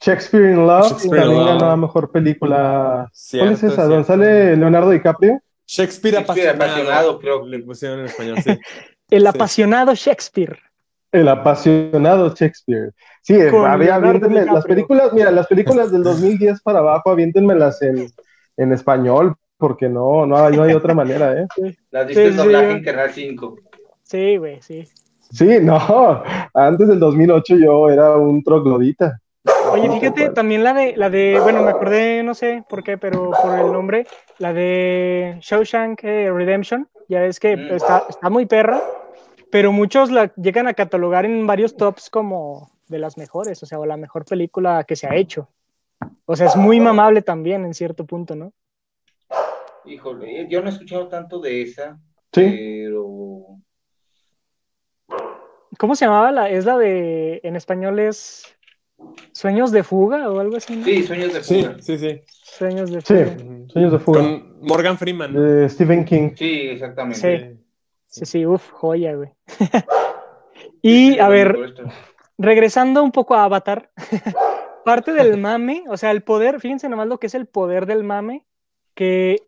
[0.00, 3.10] Shakespeare in Love Shakespeare también ganó la mejor película.
[3.32, 3.84] ¿Cuál es esa?
[3.84, 5.42] ¿Dónde sale Leonardo DiCaprio?
[5.66, 8.58] Shakespeare, apasionado, creo que le pusieron en español, sí.
[9.10, 10.58] El apasionado Shakespeare.
[11.10, 12.92] El apasionado Shakespeare.
[13.22, 18.08] Sí, había, aviéntenme las películas, mira, las películas del 2010 para abajo, aviéntenmelas en,
[18.56, 21.46] en español, porque no, no hay, no hay otra manera, ¿eh?
[21.90, 23.56] Las viste en doblaje en Canal 5.
[24.02, 24.86] Sí, güey, sí.
[25.30, 26.22] Sí, no,
[26.54, 29.20] antes del 2008 yo era un troglodita.
[29.70, 33.30] Oye, fíjate, también la de, la de, bueno, me acordé, no sé por qué, pero
[33.42, 34.06] por el nombre,
[34.38, 37.74] la de Shawshank eh, Redemption, ya ves que mm.
[37.74, 38.80] está, está muy perra,
[39.50, 43.78] pero muchos la llegan a catalogar en varios tops como de las mejores, o sea,
[43.78, 45.48] o la mejor película que se ha hecho.
[46.26, 48.52] O sea, es muy mamable también en cierto punto, ¿no?
[49.84, 51.98] Híjole, yo no he escuchado tanto de esa,
[52.30, 53.46] pero...
[55.78, 56.32] ¿Cómo se llamaba?
[56.32, 58.44] La, es la de, en español es
[59.32, 60.82] Sueños de fuga o algo así.
[60.82, 61.76] Sí, Sueños de fuga.
[61.80, 63.26] Sí, sí, Sueños de fuga.
[63.26, 64.20] Sí, Sueños de fuga.
[64.20, 65.32] Con Morgan Freeman.
[65.32, 66.30] De Stephen King.
[66.34, 67.56] Sí, exactamente.
[67.56, 67.67] Sí.
[68.08, 69.30] Sí, sí, uff, joya, güey.
[70.82, 71.74] y a ver,
[72.38, 73.90] regresando un poco a Avatar,
[74.84, 78.04] parte del mame, o sea, el poder, fíjense nomás lo que es el poder del
[78.04, 78.46] mame,
[78.94, 79.42] que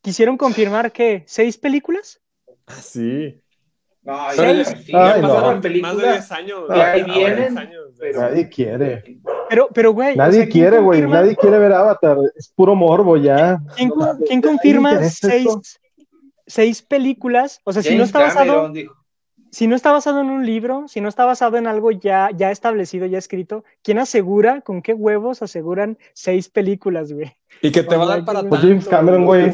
[0.00, 2.20] quisieron confirmar que seis películas.
[2.66, 3.42] Ah, sí.
[4.02, 5.96] No, ya pasaron películas.
[5.96, 6.70] Más de 10 años.
[6.70, 7.54] ahí vienen.
[8.14, 9.20] Nadie quiere.
[9.48, 10.14] Pero, pero, güey.
[10.14, 11.02] Nadie quiere, güey.
[11.02, 12.16] Nadie quiere ver Avatar.
[12.36, 13.58] Es puro morbo ya.
[13.74, 13.90] ¿Quién,
[14.24, 15.80] ¿quién confirma seis,
[16.46, 18.72] seis películas, o sea, si no está basado,
[19.50, 22.50] si no está basado en un libro, si no está basado en algo ya, ya
[22.50, 27.36] establecido, ya escrito, ¿quién asegura, con qué huevos aseguran seis películas, güey?
[27.62, 29.50] Y que te va a dar para pues James Cameron, güey.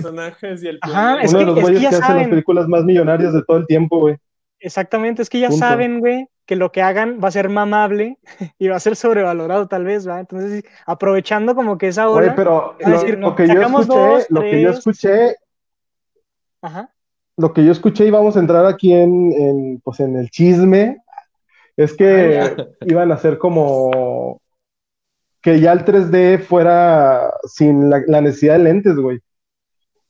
[0.80, 3.58] Ajá, es Uno de los güeyes que, que hacen las películas más millonarias de todo
[3.58, 4.16] el tiempo, güey.
[4.58, 8.18] Exactamente, es que ya saben, güey, que lo que hagan va a ser mamable
[8.58, 10.20] y va a ser sobrevalorado tal vez, ¿va?
[10.20, 12.26] Entonces, aprovechando como que esa hora...
[12.26, 15.36] Oye, pero lo, que yo escuché, lo que yo escuché
[17.36, 20.98] lo que yo escuché y vamos a entrar aquí en, pues en el chisme,
[21.76, 24.40] es que iban a hacer como
[25.40, 29.20] que ya el 3D fuera sin la, necesidad de lentes, güey.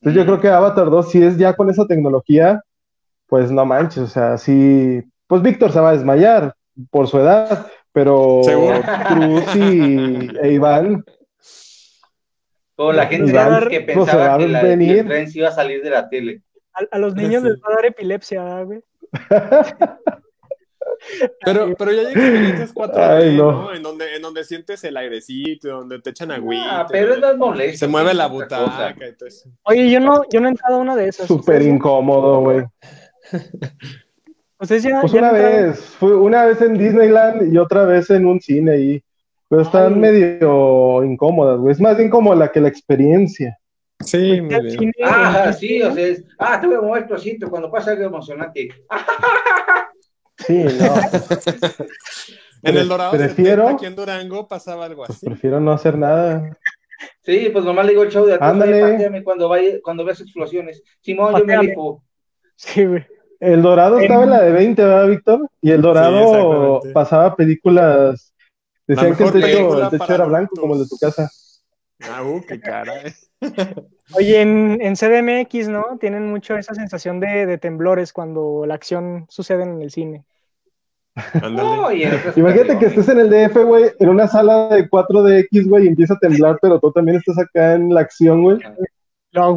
[0.00, 2.60] Entonces yo creo que Avatar 2, si es ya con esa tecnología,
[3.26, 6.54] pues no manches, o sea, sí, pues Víctor se va a desmayar
[6.90, 11.04] por su edad, pero Cruz y e Iván
[12.76, 13.32] o la gente
[13.70, 15.06] que pensaba que, la, venir.
[15.06, 16.42] tren iba a salir de la tele.
[16.90, 18.80] A, los niños les va a dar epilepsia, güey.
[21.44, 23.74] Pero, pero ya hay experiencias 4D, no.
[23.74, 26.80] En donde, en donde sientes el airecito, donde te echan agüita.
[26.80, 27.78] Ah, pero es más molesto.
[27.78, 28.94] Se mueve la butaca.
[29.64, 31.26] Oye, yo no, yo no he entrado a una de esas.
[31.26, 32.64] Súper incómodo, güey.
[34.56, 39.04] pues una vez, fue una vez en Disneyland y otra vez en un cine y
[39.52, 41.72] pero están medio incómodas, güey.
[41.72, 43.58] Es más bien como la que la experiencia.
[44.00, 44.92] Sí, muy bien.
[45.04, 48.70] Ah, sí, o sea, es, ah, te voy a mover tu cuando pasa algo emocionante.
[50.38, 50.94] Sí, no.
[52.62, 55.26] en el Dorado prefiero, aquí en Durango pasaba algo así.
[55.26, 56.56] prefiero no hacer nada.
[57.22, 59.22] Sí, pues nomás le digo el show de atrás, Ándale.
[59.22, 60.82] cuando, vaya, cuando ves explosiones.
[61.02, 62.02] Simón, yo me rifo.
[62.56, 63.04] Sí, güey.
[63.38, 65.50] El Dorado estaba en la de 20, ¿verdad, Víctor?
[65.60, 68.33] Y el Dorado pasaba películas
[68.87, 69.33] Decían que el
[69.90, 71.30] techo, era blanco como el de tu casa.
[72.10, 72.94] Ah, uh, qué cara.
[74.14, 75.98] Oye, en, en, CDMX, ¿no?
[75.98, 80.24] Tienen mucho esa sensación de, de, temblores cuando la acción sucede en el cine.
[82.37, 86.14] Imagínate que estés en el DF, güey, en una sala de 4DX, güey, y empieza
[86.14, 88.58] a temblar, pero tú también estás acá en la acción, güey.
[89.33, 89.54] Lo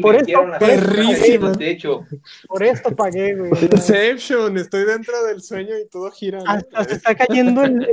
[0.00, 1.52] por esto, perrísimo.
[2.46, 3.50] Por esto pagué, güey.
[3.62, 6.38] Inception, estoy dentro del sueño y todo gira.
[6.46, 7.86] Hasta se está cayendo el,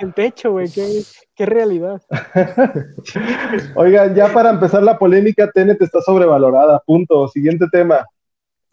[0.00, 0.68] el, techo, güey.
[0.70, 1.02] Qué,
[1.34, 2.02] qué, realidad.
[3.76, 6.80] Oigan, ya para empezar la polémica, Tenet está sobrevalorada.
[6.86, 7.28] Punto.
[7.28, 8.06] Siguiente tema.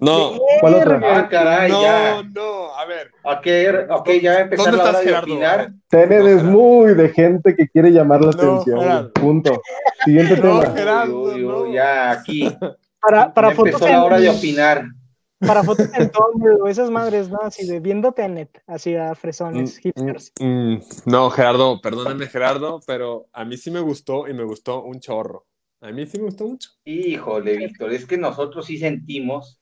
[0.02, 0.32] No.
[0.60, 0.99] ¿Cuál otra?
[1.04, 2.24] Ah, caray, no, ya.
[2.34, 3.12] no, a ver.
[3.24, 3.47] Ok,
[3.99, 5.32] ok, ya va a empezar ¿Dónde la hora de Gerardo?
[5.34, 5.74] opinar.
[5.89, 6.52] Tenet No, es Gerardo.
[6.52, 8.80] muy de gente que quiere llamar la No, atención.
[8.80, 9.14] Gerardo.
[9.14, 9.62] Punto.
[10.04, 10.76] Siguiente No, tema.
[10.76, 11.22] Gerardo.
[11.22, 11.74] Uy, uy, uy, no.
[11.74, 12.49] ya aquí.
[12.99, 14.86] Para, para Ya fotos empezó la hora de en, opinar.
[15.39, 17.39] para fotos en Tumblr o esas madres, ¿no?
[17.43, 20.34] Así de viendo Tenet, así a fresones, Mm, hipsters.
[20.39, 20.82] mm, mm.
[21.06, 25.45] No, Gerardo, perdóname, Gerardo, pero a mí sí me gustó y me gustó un chorro.
[25.82, 26.70] A mí sí me gustó mucho.
[26.86, 29.60] Híjole, Víctor, es que nosotros sí sentimos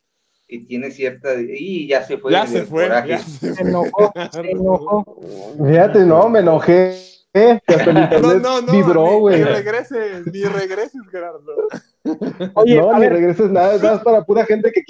[0.50, 1.30] que tiene cierta.
[1.40, 2.32] Y ya se fue.
[2.32, 2.84] Ya se fue.
[2.88, 3.10] coraje.
[3.10, 5.22] ya se enojó, se enojó.
[5.66, 6.96] Fíjate, no, me enojé.
[7.34, 7.60] eh,
[8.22, 8.72] No, no, no.
[8.74, 9.38] vibró, ni, güey.
[9.38, 11.56] ni regreses, ni regreses, Gerardo.
[12.56, 14.82] Oye, no, ni ver, regreses nada, es más para pura gente que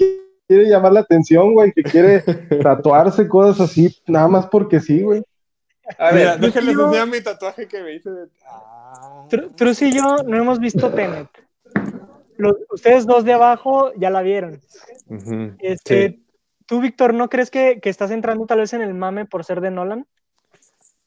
[0.48, 2.20] quiere llamar la atención, güey, que quiere
[2.62, 5.22] tatuarse cosas así, nada más porque sí, güey.
[5.98, 8.26] A Mira, ver, déjenles yo- enseñar mi tatuaje que me hice de.
[8.48, 9.26] Ah.
[9.28, 11.28] Tru- Truz y yo no hemos visto Tenet.
[12.40, 14.60] Los- ustedes dos de abajo ya la vieron.
[15.58, 16.24] Este, sí.
[16.66, 19.60] ¿Tú, Víctor, no crees que, que estás entrando tal vez en el mame por ser
[19.60, 20.06] de Nolan?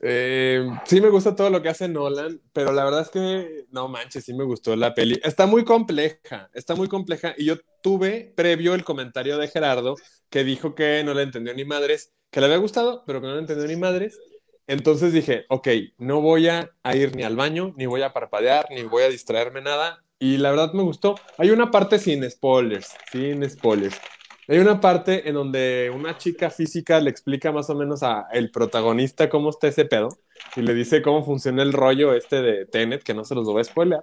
[0.05, 3.87] Eh, sí me gusta todo lo que hace Nolan, pero la verdad es que no
[3.87, 5.19] manches, sí me gustó la peli.
[5.23, 9.95] Está muy compleja, está muy compleja y yo tuve previo el comentario de Gerardo
[10.29, 13.33] que dijo que no le entendió ni madres, que le había gustado, pero que no
[13.33, 14.19] le entendió ni madres.
[14.67, 15.67] Entonces dije, ok,
[15.97, 19.09] no voy a, a ir ni al baño, ni voy a parpadear, ni voy a
[19.09, 20.02] distraerme nada.
[20.19, 21.15] Y la verdad me gustó.
[21.37, 23.99] Hay una parte sin spoilers, sin spoilers.
[24.47, 28.51] Hay una parte en donde una chica física le explica más o menos a el
[28.51, 30.09] protagonista cómo está ese pedo
[30.55, 33.61] y le dice cómo funciona el rollo este de Tenet, que no se los voy
[33.61, 34.01] a spoiler.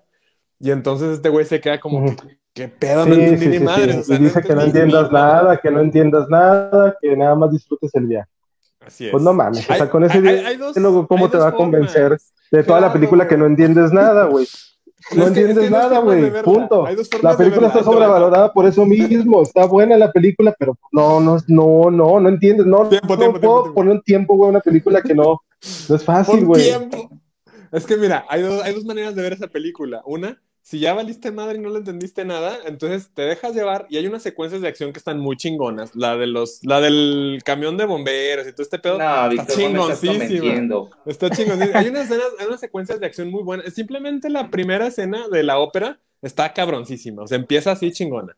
[0.59, 2.17] Y entonces este güey se queda como, Ujú.
[2.55, 3.05] ¿qué pedo?
[3.07, 3.65] No Sí, entendí sí, ni sí,
[3.99, 7.51] o sea, Y dice que no entiendas nada, que no entiendas nada, que nada más
[7.53, 8.29] disfrutes el viaje.
[8.81, 9.11] Así es.
[9.13, 10.75] Pues no mames, o Hay- sea, con ese hay- hay- dos-
[11.07, 12.33] ¿cómo te va a convencer formas.
[12.51, 12.93] de toda la Claro.
[12.95, 14.47] película que no entiendes nada, güey?
[15.15, 16.31] No que- entiendes nada, güey.
[16.43, 16.87] Punto.
[17.23, 19.43] La película está sobrevalorada por eso mismo.
[19.43, 22.67] Está buena la película, pero no, no, no, no, no entiendes.
[22.67, 25.41] No, Tiempo, no tiempo, puedo tiempo, poner un tiempo, güey, una película que no,
[25.89, 26.71] no es fácil, güey.
[27.73, 30.03] Es que mira, hay dos, hay dos maneras de ver esa película.
[30.05, 30.41] Una,
[30.71, 34.07] si ya valiste madre y no le entendiste nada, entonces te dejas llevar y hay
[34.07, 35.97] unas secuencias de acción que están muy chingonas.
[35.97, 38.97] La de los, la del camión de bomberos y todo este pedo.
[38.97, 40.13] no, está chingoncísima.
[40.13, 40.91] convenciendo.
[41.07, 41.61] Está chingón.
[41.75, 43.75] Hay unas escenas, hay unas secuencias de acción muy buenas.
[43.75, 47.25] Simplemente la primera escena de la ópera está cabroncísima.
[47.25, 48.37] O sea, empieza así chingona.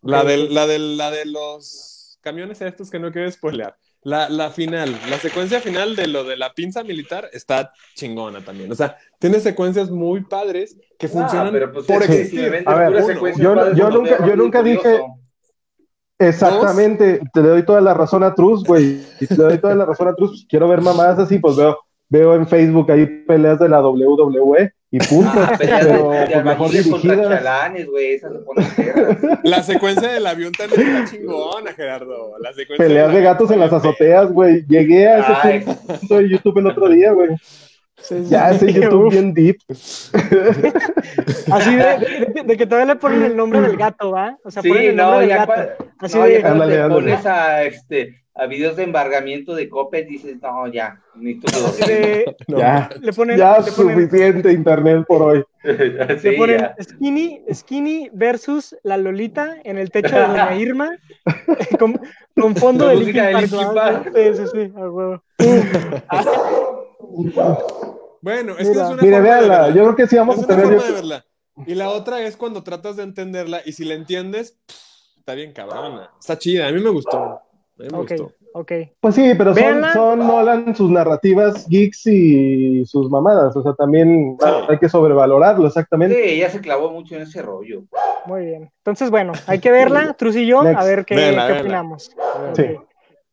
[0.00, 3.76] La, del, la, del, la de los camiones estos que no quiero spoilear.
[4.04, 8.70] La, la final, la secuencia final de lo de la pinza militar está chingona también.
[8.70, 12.62] O sea, tiene secuencias muy padres que funcionan Ah, pero pues por existir.
[12.66, 12.92] A ver,
[13.36, 15.00] Yo- yo nunca- yo nunca dije-.
[16.18, 19.00] Exactamente, te doy toda la razón a Truz, güey.
[19.20, 20.30] Y te doy toda la razón a Truz.
[20.30, 21.76] Pues, quiero ver mamadas así, pues veo,
[22.08, 25.30] veo en Facebook ahí peleas de la WWE y punto.
[25.34, 27.28] Ah, pero de pues, mejor dirigidas.
[27.28, 29.40] chalanes, esas ponen.
[29.42, 32.38] La secuencia del avión también está chingona, Gerardo.
[32.38, 34.64] La secuencia Peleas del de gatos en las azoteas, güey.
[34.68, 35.66] Llegué a ese
[36.00, 37.30] punto de YouTube el otro día, güey.
[38.28, 39.56] Ya ese YouTube Uf, bien deep.
[41.50, 41.84] Así de,
[42.34, 44.36] de- de que todavía le ponen el nombre del gato, ¿va?
[44.44, 45.84] O sea, ponen Sí, el nombre no, del ya, gato.
[45.98, 47.00] Así no, de- ya cuando Ándale, te ándale.
[47.02, 52.58] pones a, este, a videos de embargamiento de copes, dices, no, ya, que de- No.
[52.58, 55.44] Ya, le ponen, ya le ponen, suficiente internet por hoy.
[55.62, 56.06] dormir.
[56.08, 56.76] le Sí, ponen ya.
[56.82, 60.90] skinny, skinny versus la Lolita en el techo de Doña Irma
[61.78, 62.00] con,
[62.38, 64.12] con fondo La de Linkin de Park.
[64.14, 65.22] Sí, sí, sí, a huevo.
[68.20, 69.68] Bueno, es Mira, que es una Mire, forma de véanla, verla.
[69.68, 70.66] yo creo que sí vamos es a una tener.
[70.72, 71.24] forma de verla.
[71.66, 75.52] Y la otra es cuando tratas de entenderla y si la entiendes, pff, está bien
[75.52, 76.10] cabrona.
[76.18, 77.40] Está chida, a mí me gustó.
[77.92, 78.32] Ok, gustó.
[78.52, 78.72] ok.
[79.00, 83.56] Pues sí, pero son, son Nolan sus narrativas geeks y sus mamadas.
[83.56, 84.36] O sea, también
[84.68, 86.14] hay que sobrevalorarlo, exactamente.
[86.14, 87.82] Sí, ella se clavó mucho en ese rollo.
[88.26, 88.70] Muy bien.
[88.78, 90.80] Entonces, bueno, hay que verla, Truz y yo, Next.
[90.80, 92.12] a ver qué, qué opinamos.
[92.54, 92.76] Sí.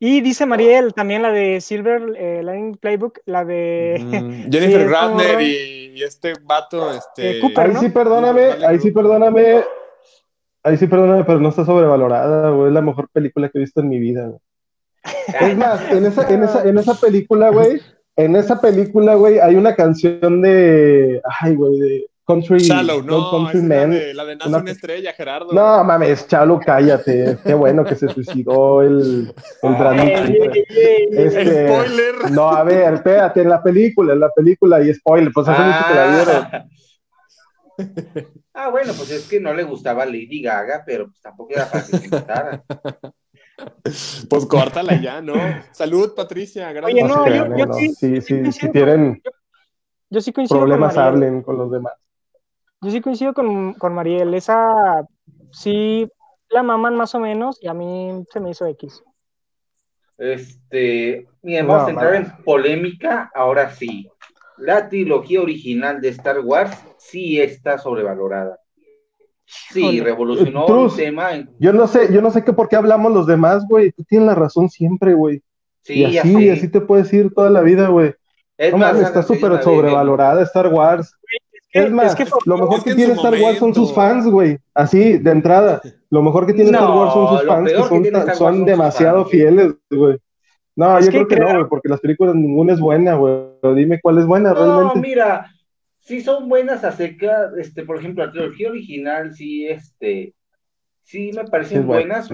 [0.04, 5.92] Y dice Mariel, también la de Silver eh, Line Playbook, la de Mm, Jennifer y,
[5.96, 7.38] y este vato, este.
[7.38, 7.80] Eh, Cooper, Ahí ¿no?
[7.80, 9.62] sí, perdóname, ahí sí, perdóname.
[10.64, 12.68] Ahí sí, perdóname, pero no está sobrevalorada, güey.
[12.68, 14.40] Es la mejor película que he visto en mi vida, güey.
[15.40, 17.82] Es más, en esa, en esa, en esa película, güey,
[18.16, 23.58] en esa película, güey, hay una canción de, ay, güey, de Country, Shallow, no, Country
[23.60, 23.90] es la Man.
[23.92, 25.52] de, la de Nace Una- una estrella, Gerardo.
[25.52, 27.38] No, mames, Chalo, cállate.
[27.44, 29.34] Qué bueno que se suicidó el,
[29.64, 30.12] el Brandy.
[31.12, 32.32] Este, Spoiler.
[32.32, 35.86] No, a ver, espérate, en la película, en la película, y spoiler, pues hace mucho
[35.88, 36.48] que la vieron.
[38.54, 38.70] Ah.
[38.70, 42.08] Bueno, pues es que no le gustaba Lady Gaga, pero pues tampoco era para que
[42.08, 42.64] gustara.
[44.28, 45.36] Pues córtala ya, ¿no?
[45.72, 46.72] Salud, Patricia.
[46.74, 47.04] Gracias.
[47.12, 49.22] Oye, no, yo- sí- sí, sí, si tienen
[50.10, 51.94] Yo sí coincido problemas, con hablen con los demás.
[52.82, 54.34] Yo sí coincido con, con Mariel.
[54.34, 55.06] Esa
[55.52, 56.10] sí
[56.50, 59.04] la maman más o menos y a mí se me hizo X.
[60.18, 64.10] Este, miren, vamos a entrar en polémica, ahora sí.
[64.58, 66.76] La trilogía original de Star Wars
[67.12, 68.58] sí está sobrevalorada.
[69.46, 71.32] Sí, revolucionó un tema.
[71.60, 73.92] Yo no sé, yo no sé qué por qué hablamos los demás, güey.
[73.92, 75.42] Tú tienes la razón siempre, güey.
[75.82, 78.14] Sí, y así, así te puedes ir toda la vida, güey.
[78.58, 81.14] Es más, está súper sobrevalorada Star Wars.
[81.74, 84.58] Es, más, lo mejor que, tiene Star Wars son sus fans, güey.
[84.74, 85.82] Así, de entrada.
[86.10, 90.18] Lo mejor que tiene Star Wars son sus fans, que son, demasiado fieles, güey.
[90.76, 93.36] No, yo creo que, no, güey, porque las películas ninguna es buena, güey.
[93.76, 94.96] Dime cuál es buena realmente.
[94.96, 95.52] No, mira,
[96.02, 100.34] sí son buenas a seca, este, por ejemplo, la trilogía original sí, este,
[101.04, 102.30] sí me parecen buenas,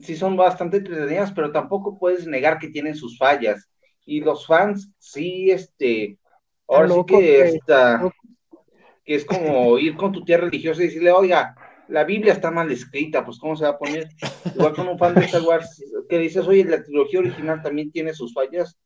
[0.00, 3.68] sí, son bastante entretenidas, pero tampoco puedes negar que tienen sus fallas.
[4.04, 6.18] Y los fans, sí, este,
[6.66, 8.10] ahora sí que está,
[9.04, 11.54] que es como ir con tu tía religiosa y decirle, oiga,
[11.88, 14.08] la Biblia está mal escrita, pues ¿cómo se va a poner?
[14.54, 18.12] Igual con un fan de Star Wars que dices, oye, la trilogía original también tiene
[18.12, 18.78] sus fallas,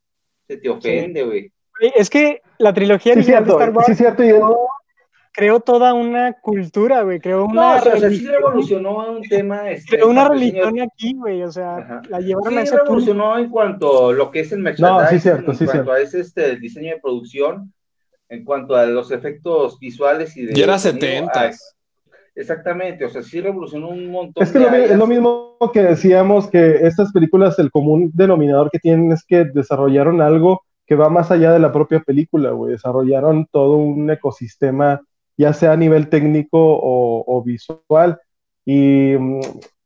[0.47, 1.53] se te ofende, güey.
[1.83, 4.69] Es que la trilogía de Star Wars sí, cierto, yo...
[5.33, 7.77] creó toda una cultura, güey, creó una...
[7.77, 9.69] No, o sea, sí revolucionó un tema...
[9.71, 14.11] Este, creó una religión aquí, güey, o sea, la llevaron a ese revolucionó en cuanto
[14.11, 16.51] a lo que es el merchandising, no, sí, cierto, sí, en cuanto a ese, este,
[16.51, 17.73] el diseño de producción,
[18.29, 20.59] en cuanto a los efectos visuales y de...
[20.59, 21.51] Y era 70.
[22.35, 24.43] Exactamente, o sea, sí revolucionó un montón.
[24.43, 29.13] Es que es lo mismo que decíamos que estas películas, el común denominador que tienen
[29.13, 32.73] es que desarrollaron algo que va más allá de la propia película, güey.
[32.73, 35.01] Desarrollaron todo un ecosistema,
[35.37, 38.21] ya sea a nivel técnico o, visual.
[38.65, 39.41] Y, mm,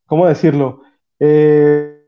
[0.07, 0.82] ¿cómo decirlo?
[1.18, 2.03] Eh,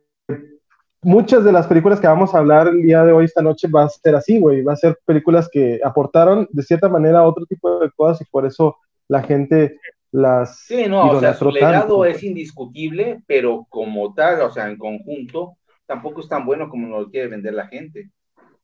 [1.02, 3.84] muchas de las películas que vamos a hablar el día de hoy, esta noche, va
[3.84, 4.62] a ser así, güey.
[4.62, 8.46] Va a ser películas que aportaron de cierta manera otro tipo de cosas y por
[8.46, 8.76] eso
[9.08, 9.78] la gente
[10.10, 10.60] las.
[10.60, 15.56] Sí, no, o sea, su legado es indiscutible, pero como tal, o sea, en conjunto,
[15.86, 18.10] tampoco es tan bueno como lo quiere vender la gente.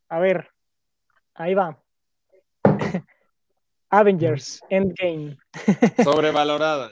[0.08, 0.48] A ver,
[1.34, 1.78] ahí va.
[3.90, 5.36] Avengers Endgame.
[6.04, 6.90] Sobrevalorada.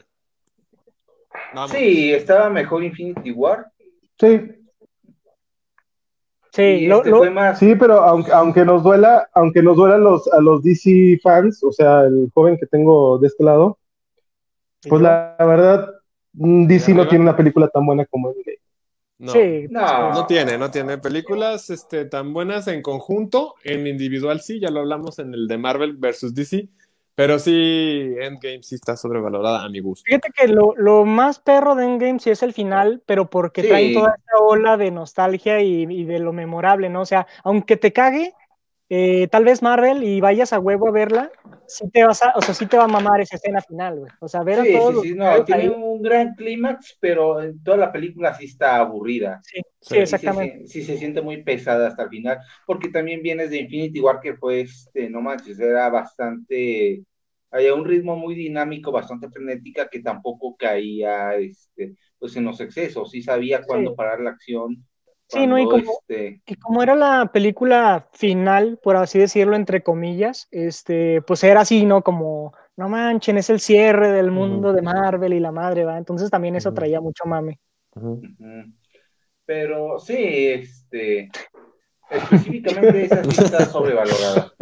[1.71, 3.71] Sí, estaba mejor Infinity War.
[4.19, 4.41] Sí.
[6.53, 11.19] Sí, este sí, pero aunque, aunque nos duela, aunque nos duela los, a los DC
[11.23, 13.79] fans, o sea, el joven que tengo de este lado,
[14.87, 15.89] pues la, verdad,
[16.35, 18.59] mm, DC no tiene una película tan buena como Endgame.
[19.23, 20.27] No, sí, no.
[20.27, 25.21] tiene, no tiene películas este, tan buenas en conjunto, en individual sí, ya lo hablamos
[25.21, 26.69] en el de Marvel versus DC,
[27.15, 30.03] pero sí, Endgame sí está sobrevalorada a mi gusto.
[30.07, 33.95] Fíjate que lo, lo más perro de Endgame sí es el final, pero porque trae
[33.95, 37.03] toda esta ola de nostalgia y, y, de lo memorable, ¿no?
[37.03, 38.35] O sea, aunque te cague,
[38.95, 41.33] eh, tal vez Marvel y vayas a huevo a verla,
[41.67, 44.13] sí te vas a, o sea, sí te va a mamar esa escena final, güey.
[44.21, 45.01] O sea, ver a todos.
[45.01, 49.41] Sí, sí, no, tiene un gran clímax, pero toda la película sí está aburrida.
[49.45, 50.67] Sí, sí, exactamente.
[50.67, 54.37] Sí, se siente muy pesada hasta el final, porque también vienes de Infinity War, que
[54.37, 57.03] fue, este, no manches, era bastante.
[57.51, 63.11] Había un ritmo muy dinámico, bastante frenética, que tampoco caía, este, pues en los excesos.
[63.11, 64.85] Sí sabía cuándo parar la acción
[65.33, 70.47] Sí, no, y como, este como era la película final, por así decirlo, entre comillas,
[70.51, 72.03] este, pues era así, ¿no?
[72.03, 75.97] Como, no manchen, es el cierre del mundo de Marvel y la madre, ¿va?
[75.97, 77.59] Entonces también eso traía mucho mame.
[79.47, 81.31] Pero sí, este,
[82.11, 84.53] específicamente esa sí está sobrevalorada.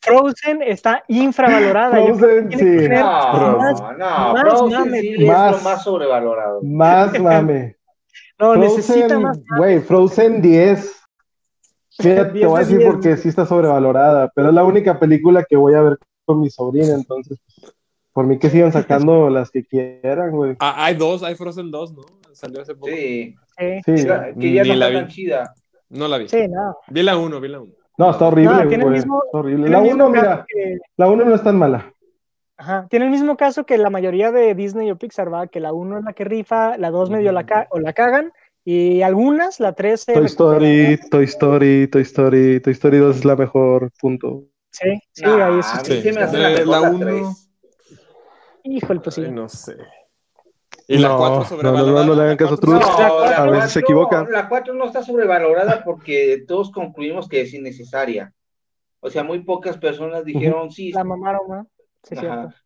[0.00, 2.04] Frozen está infravalorada.
[2.04, 2.88] Frozen, sí.
[2.88, 6.60] No, no, Frozen sí es lo más sobrevalorado.
[6.62, 7.76] Más mame.
[8.38, 9.40] No, necesita más.
[9.56, 10.92] Güey, Frozen 10.
[11.98, 15.74] te voy a decir porque sí está sobrevalorada, pero es la única película que voy
[15.74, 17.38] a ver con mi sobrina, entonces,
[18.12, 20.56] por mí que sigan sacando las que quieran, güey.
[20.58, 22.02] Ah, hay dos, hay Frozen 2, ¿no?
[22.32, 22.88] Salió hace poco.
[22.88, 23.34] Sí.
[23.84, 24.06] sí.
[24.40, 25.54] Que ya no la tan chida.
[25.90, 26.28] No la vi.
[26.28, 26.76] Sí, no.
[26.88, 27.72] Vi la 1, vi la 1.
[27.96, 28.98] No, está horrible, güey.
[28.98, 29.68] Está horrible.
[29.68, 30.46] La 1, mira,
[30.96, 31.93] la 1 no es tan mala.
[32.56, 35.72] Ajá, tiene el mismo caso que la mayoría de Disney o Pixar, va, que la
[35.72, 38.32] 1 es la que rifa, la 2 medio la, o la cagan,
[38.64, 43.36] y algunas, la 3 Toy Story, Toy Story, Toy Story, Toy Story 2 es la
[43.36, 44.44] mejor, punto.
[44.70, 45.66] Sí, sí, ahí es.
[45.84, 46.12] Sí, sí.
[46.12, 46.26] la,
[46.64, 47.36] la 1.
[48.64, 49.22] Híjole, pues sí.
[49.30, 49.76] no sé.
[50.88, 51.92] Y la 4 sobrevalorada.
[51.92, 54.26] No, no, no, le hagan caso a a veces se equivoca.
[54.30, 58.32] La 4 no está sobrevalorada porque todos concluimos que es innecesaria.
[59.00, 60.92] O sea, muy pocas personas dijeron, sí.
[60.92, 61.68] La mamaron, ¿no?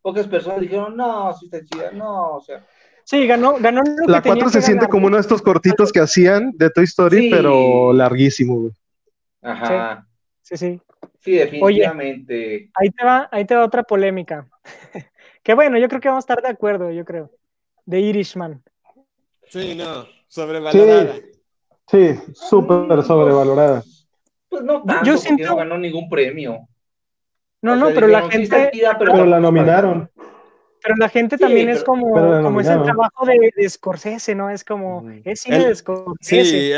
[0.03, 2.65] Pocas personas dijeron, no, sí está chida, no, o sea.
[3.05, 6.53] Sí, ganó, ganó lo La 4 se siente como uno de estos cortitos que hacían
[6.57, 8.73] de Toy Story, pero larguísimo, güey.
[9.43, 10.07] Ajá.
[10.43, 10.81] Sí, sí.
[11.21, 12.71] Sí, definitivamente.
[12.75, 14.49] ahí te va, ahí te va otra polémica.
[15.43, 17.31] que bueno, yo creo que vamos a estar de acuerdo, yo creo.
[17.87, 18.63] De Irishman.
[19.49, 21.15] Sí, no, sobrevalorada.
[21.87, 23.83] Sí, súper sobrevalorada.
[24.49, 25.47] Pues no tanto, yo siento...
[25.47, 26.69] no ganó ningún premio.
[27.63, 28.71] No, no, pero la gente...
[28.99, 30.11] pero, la nominaron.
[30.81, 34.49] Pero la gente también es como, como ese trabajo de, de, Scorsese, ¿no?
[34.49, 36.45] Es como, es cine de Scorsese.
[36.45, 36.73] Sí,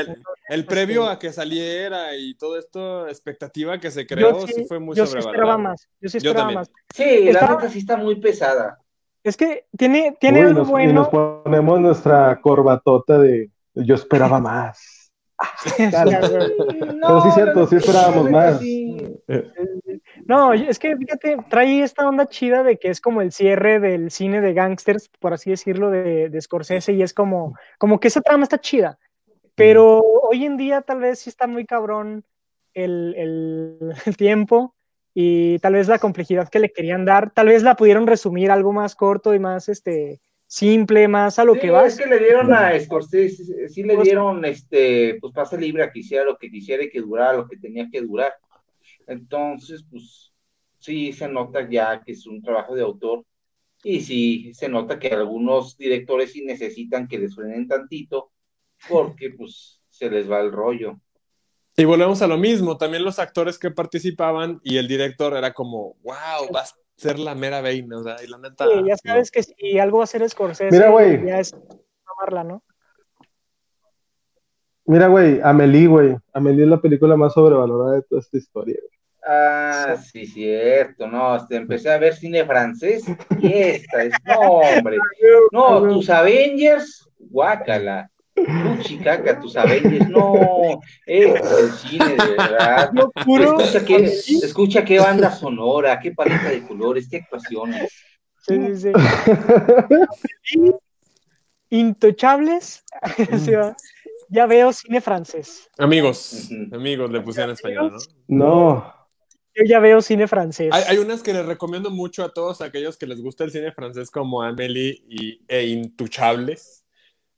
[0.49, 4.97] el, previo a que saliera y todo esto, expectativa que se creó, sí, fue muy
[4.97, 6.71] yo sí esperaba más, yo sí esperaba más.
[6.95, 8.79] Sí, la neta sí está muy pesada.
[9.23, 10.91] Es que tiene, tiene algo bueno.
[10.91, 15.13] Y nos ponemos nuestra corbatota de yo esperaba más.
[15.77, 18.61] Pero sí es cierto, sí esperábamos más.
[20.31, 24.13] No, es que fíjate, trae esta onda chida de que es como el cierre del
[24.13, 28.21] cine de gangsters, por así decirlo, de, de Scorsese, y es como, como que esa
[28.21, 28.97] trama está chida.
[29.57, 32.23] Pero hoy en día tal vez sí está muy cabrón
[32.75, 34.77] el, el, el tiempo
[35.15, 38.73] y tal vez la complejidad que le querían dar, tal vez la pudieron resumir algo
[38.73, 41.87] más corto y más este simple, más a lo que va.
[41.87, 45.91] Es que le dieron a Scorsese, sí le pues dieron este, pues pase libre a
[45.91, 48.33] que hiciera lo que quisiera y que durara lo que tenía que durar.
[49.07, 50.33] Entonces, pues
[50.79, 53.25] sí se nota ya que es un trabajo de autor
[53.83, 58.33] y sí se nota que algunos directores sí necesitan que les frenen tantito
[58.89, 61.01] porque pues se les va el rollo.
[61.77, 65.97] Y volvemos a lo mismo, también los actores que participaban y el director era como,
[66.03, 68.67] wow, vas ser la mera veina, o sea, y la neta.
[68.67, 71.27] Sí, ya sabes que si algo va a ser Scorsese, Mira, güey.
[71.27, 71.57] ya es
[72.05, 72.63] amarla, ¿no?
[74.91, 76.17] Mira, güey, Amelie, güey.
[76.33, 78.77] Amelie es la película más sobrevalorada de toda esta historia,
[79.25, 83.05] Ah, sí, cierto, no, este, empecé a ver cine francés
[83.41, 84.97] y esta es, no, hombre,
[85.53, 88.11] no, tus Avengers, guácala,
[88.81, 92.91] Chicaca, tus Avengers, no, es el cine, de verdad.
[93.15, 97.93] escucha, qué, escucha qué banda sonora, qué paleta de colores, qué actuaciones.
[98.39, 98.93] Sí, sí,
[100.43, 100.73] sí.
[101.71, 102.83] Intochables,
[104.31, 105.69] ya veo cine francés.
[105.77, 107.93] Amigos, amigos, le puse en español,
[108.29, 108.47] ¿no?
[108.47, 108.95] No.
[109.55, 110.71] Yo ya veo cine francés.
[110.73, 114.11] Hay, unas que les recomiendo mucho a todos aquellos que les gusta el cine francés,
[114.11, 116.85] como Amélie y, e Intuchables.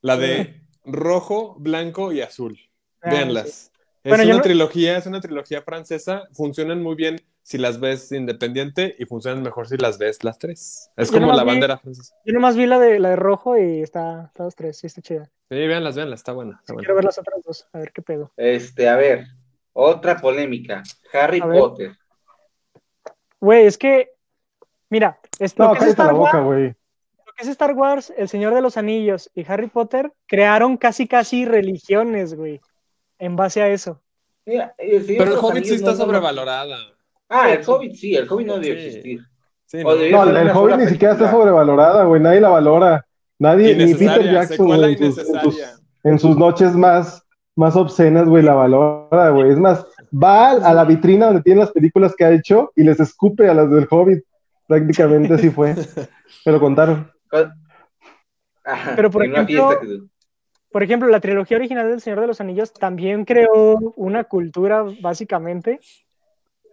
[0.02, 2.58] La de rojo, blanco y azul.
[3.00, 3.72] Ah, Véanlas.
[4.04, 9.04] Es una trilogía, es una trilogía francesa, funcionan muy bien si las ves independiente y
[9.04, 10.90] funcionan mejor si las ves las tres.
[10.96, 12.14] Es como la bandera francesa.
[12.24, 15.02] Yo nomás vi la de la de rojo y está, está dos tres, sí está
[15.02, 15.30] chida.
[15.50, 16.62] Sí, véanlas, véanlas, está buena.
[16.66, 18.32] Quiero ver las otras dos, a ver qué pedo.
[18.36, 19.26] Este, a ver,
[19.72, 20.82] otra polémica.
[21.12, 21.96] Harry Potter.
[23.40, 24.12] Güey, es que,
[24.88, 26.74] mira, esto no, cállate la boca, güey
[27.42, 32.34] es Star Wars, El Señor de los Anillos y Harry Potter crearon casi casi religiones,
[32.34, 32.60] güey,
[33.18, 34.00] en base a eso.
[34.44, 36.76] Pero el Hobbit sí está sobrevalorada.
[37.28, 39.20] Ah, el Hobbit sí, el Hobbit no debe existir.
[39.82, 43.06] no, el Hobbit ni siquiera está sobrevalorada, güey, nadie la valora.
[43.38, 44.96] Nadie, ni Peter Jackson, güey,
[46.04, 49.50] en, sus noches más, más obscenas, güey, la valora, güey.
[49.50, 53.00] Es más, va a la vitrina donde tiene las películas que ha hecho y les
[53.00, 54.22] escupe a las del Hobbit.
[54.68, 55.74] Prácticamente así fue.
[56.46, 57.10] Me lo contaron.
[58.94, 59.70] Pero por ejemplo,
[60.70, 65.80] por ejemplo, la trilogía original del Señor de los Anillos también creó una cultura, básicamente.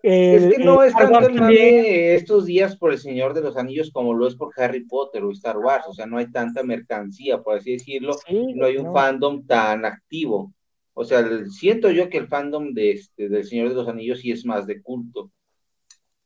[0.02, 3.92] Es que no es tanto el mame estos días por el Señor de los Anillos
[3.92, 7.40] como lo es por Harry Potter o Star Wars, o sea, no hay tanta mercancía,
[7.40, 8.16] por así decirlo,
[8.56, 10.54] no hay un fandom tan activo.
[10.94, 14.32] O sea, siento yo que el fandom de este, del Señor de los Anillos sí
[14.32, 15.32] es más de culto.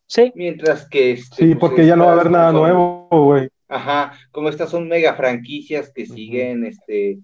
[0.07, 0.31] Sí.
[0.35, 1.11] Mientras que...
[1.11, 3.49] Este, sí, pues, porque ya no va a haber nada nuevo, güey.
[3.67, 7.19] Ajá, como estas son mega franquicias que siguen, este...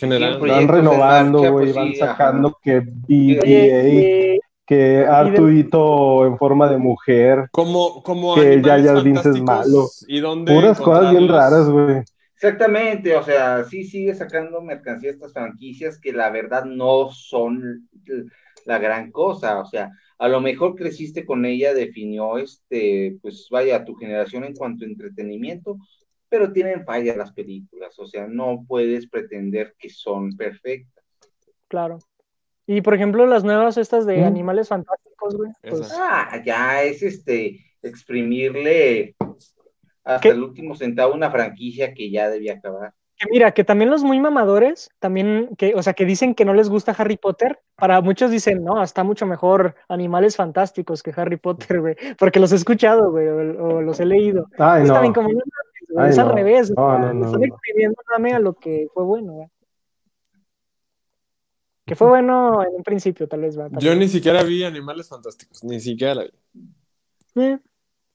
[0.00, 7.48] Van renovando, güey, van sacando que BBA, que Arturito en forma de mujer.
[7.52, 9.86] Como, como que ya ya es malo.
[10.08, 12.02] ¿Y dónde Puras cosas bien raras, güey.
[12.34, 17.88] Exactamente, o sea, sí sigue sacando mercancía estas franquicias que la verdad no son
[18.66, 23.86] la gran cosa, o sea, a lo mejor creciste con ella, definió este, pues vaya,
[23.86, 25.78] tu generación en cuanto a entretenimiento,
[26.28, 31.04] pero tienen fallas las películas, o sea, no puedes pretender que son perfectas.
[31.68, 32.00] Claro.
[32.66, 35.52] Y por ejemplo, las nuevas estas de animales fantásticos, güey.
[35.62, 35.92] Pues...
[35.96, 39.14] Ah, ya es este, exprimirle
[40.04, 42.92] hasta el último centavo una franquicia que ya debía acabar.
[43.18, 46.52] Que mira, que también los muy mamadores, también, que, o sea, que dicen que no
[46.52, 51.38] les gusta Harry Potter, para muchos dicen, no, está mucho mejor Animales Fantásticos que Harry
[51.38, 54.48] Potter, güey, porque los he escuchado, güey, o, los he leído.
[54.58, 54.92] Ay, no.
[54.92, 55.30] También como,
[56.04, 57.96] es al revés, no, no, no, están escribiendo
[58.34, 59.48] a lo que fue bueno, güey.
[61.86, 63.56] Que fue bueno en un principio, tal vez.
[63.56, 66.30] Va, Yo ni siquiera vi Animales Fantásticos, ni siquiera la vi.
[67.36, 67.58] Eh.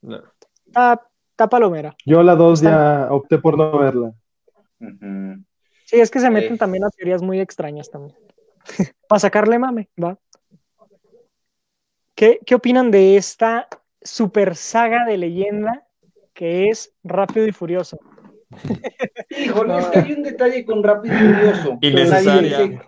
[0.01, 0.22] No.
[0.65, 1.95] Está, palomera.
[2.05, 4.13] Yo la dos ya opté por no verla.
[5.86, 8.17] Sí, es que se meten también a teorías muy extrañas también.
[9.07, 10.17] Para sacarle mame, ¿va?
[12.13, 13.69] ¿Qué, ¿Qué opinan de esta
[14.01, 15.88] super saga de leyenda
[16.34, 17.99] que es Rápido y Furioso?
[19.30, 21.78] Híjole, es que hay un detalle con Rápido y Furioso.
[21.80, 22.82] Dice,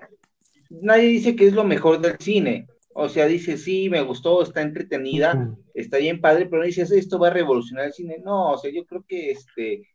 [0.82, 2.68] nadie dice que es lo mejor del cine.
[2.96, 7.18] O sea, dice, sí, me gustó, está entretenida, está bien padre, pero no dices, esto
[7.18, 8.18] va a revolucionar el cine.
[8.24, 9.88] No, o sea, yo creo que este,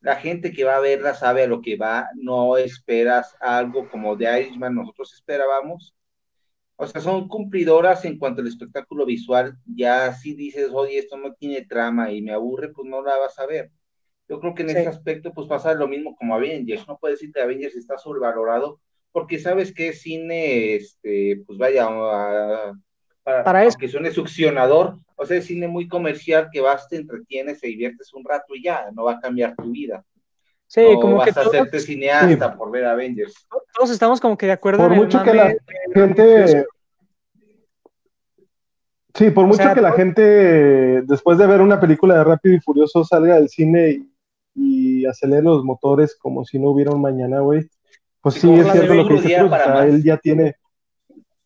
[0.00, 4.16] la gente que va a verla sabe a lo que va, no esperas algo como
[4.16, 5.94] de Irishman, nosotros esperábamos.
[6.76, 9.56] O sea, son cumplidoras en cuanto al espectáculo visual.
[9.66, 13.38] Ya si dices, oye, esto no tiene trama y me aburre, pues no la vas
[13.38, 13.70] a ver.
[14.28, 16.86] Yo creo que en ese aspecto, pues pasa lo mismo como Avengers.
[16.88, 18.80] No puedes decir que Avengers está sobrevalorado,
[19.16, 21.88] porque sabes que es cine, este, pues vaya,
[23.22, 23.78] para, para eso.
[23.78, 28.12] que suene succionador, o sea, es cine muy comercial que vas, te entretienes, te diviertes
[28.12, 30.04] un rato y ya, no va a cambiar tu vida.
[30.66, 33.32] Sí, como vas que a hacerte cineasta por ver Avengers.
[33.74, 34.86] Todos estamos como que de acuerdo.
[34.86, 35.56] Por mucho que la
[35.94, 36.66] gente...
[39.14, 40.20] Sí, por mucho que la gente,
[41.06, 45.40] después de ver una película de Rápido y Furioso, salga del cine y, y acelere
[45.40, 47.66] los motores como si no hubiera un mañana, güey
[48.26, 50.56] pues sí, es cierto lo que dice Cruz, o él ya tiene...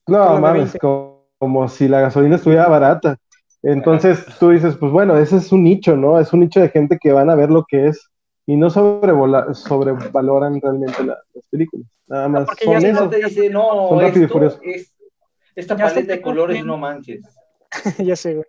[0.07, 3.19] No, mames, como, si la gasolina estuviera barata.
[3.63, 6.19] Entonces tú dices, pues bueno, ese es un nicho, ¿no?
[6.19, 8.09] Es un nicho de gente que van a ver lo que es
[8.47, 11.19] y no sobrevaloran realmente las
[11.51, 11.87] películas.
[12.09, 12.49] Nada más.
[12.65, 13.11] son eso.
[13.11, 14.95] te dice, no, esto es,
[15.55, 17.21] esta paleta de colores no manches.
[17.99, 18.47] ya sé, güey.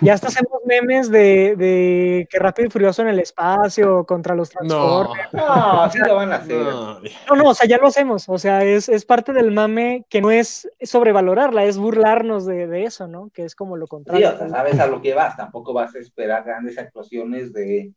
[0.00, 4.50] Ya hasta hacemos memes de, de, que Rápido y Furioso en el espacio contra los
[4.50, 5.32] Transformers.
[5.32, 6.56] No, no así lo van a hacer.
[6.56, 7.00] No.
[7.36, 8.28] no, o sea, ya lo hacemos.
[8.28, 12.84] O sea, es, es, parte del mame que no es sobrevalorarla, es burlarnos de, de,
[12.84, 13.30] eso, ¿no?
[13.32, 14.30] Que es como lo contrario.
[14.30, 15.36] Sí, o sea, sabes a lo que vas.
[15.36, 17.92] Tampoco vas a esperar grandes actuaciones de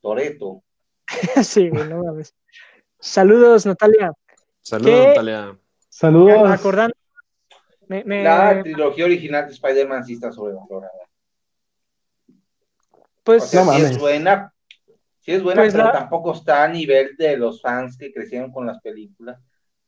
[0.00, 0.62] Toreto.
[1.42, 2.34] sí, güey, no mames.
[2.98, 4.12] Saludos, Natalia.
[4.62, 5.58] Saludos, Natalia.
[5.90, 6.50] Saludos.
[6.50, 6.94] Acordando
[7.88, 10.92] la trilogía original de Spider-Man sí está sobrevalorada.
[13.22, 14.52] Pues sí es buena,
[15.20, 18.66] sí es buena, pues pero tampoco está a nivel de los fans que crecieron con
[18.66, 19.38] las películas.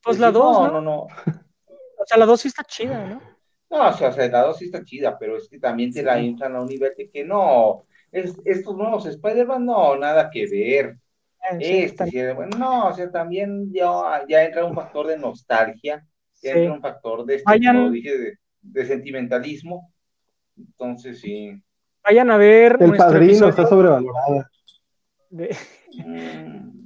[0.03, 3.23] Pues la 2, no, no, no, O sea, la 2 sí está chida, ¿no?
[3.71, 6.57] No, o sea, la 2 sí está chida, pero es que también te la entran
[6.57, 10.99] a un nivel de que no, es, estos nuevos Spider-Man no, nada que ver.
[11.41, 16.05] Ah, este, bueno, no, o sea, también ya, ya entra un factor de nostalgia
[16.43, 17.59] entra un factor de, este,
[17.91, 19.93] dije, de, sentimentalismo.
[20.57, 21.61] Entonces, sí.
[22.05, 22.77] Vayan a ver.
[22.81, 24.45] El padrino está sobrevalorado.
[25.31, 26.79] Mm,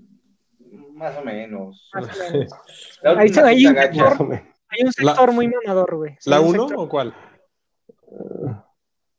[0.94, 1.90] más o menos.
[3.05, 3.66] hay,
[4.84, 6.16] un sector, muy mamador, güey.
[6.26, 7.14] ¿La 1 o cuál?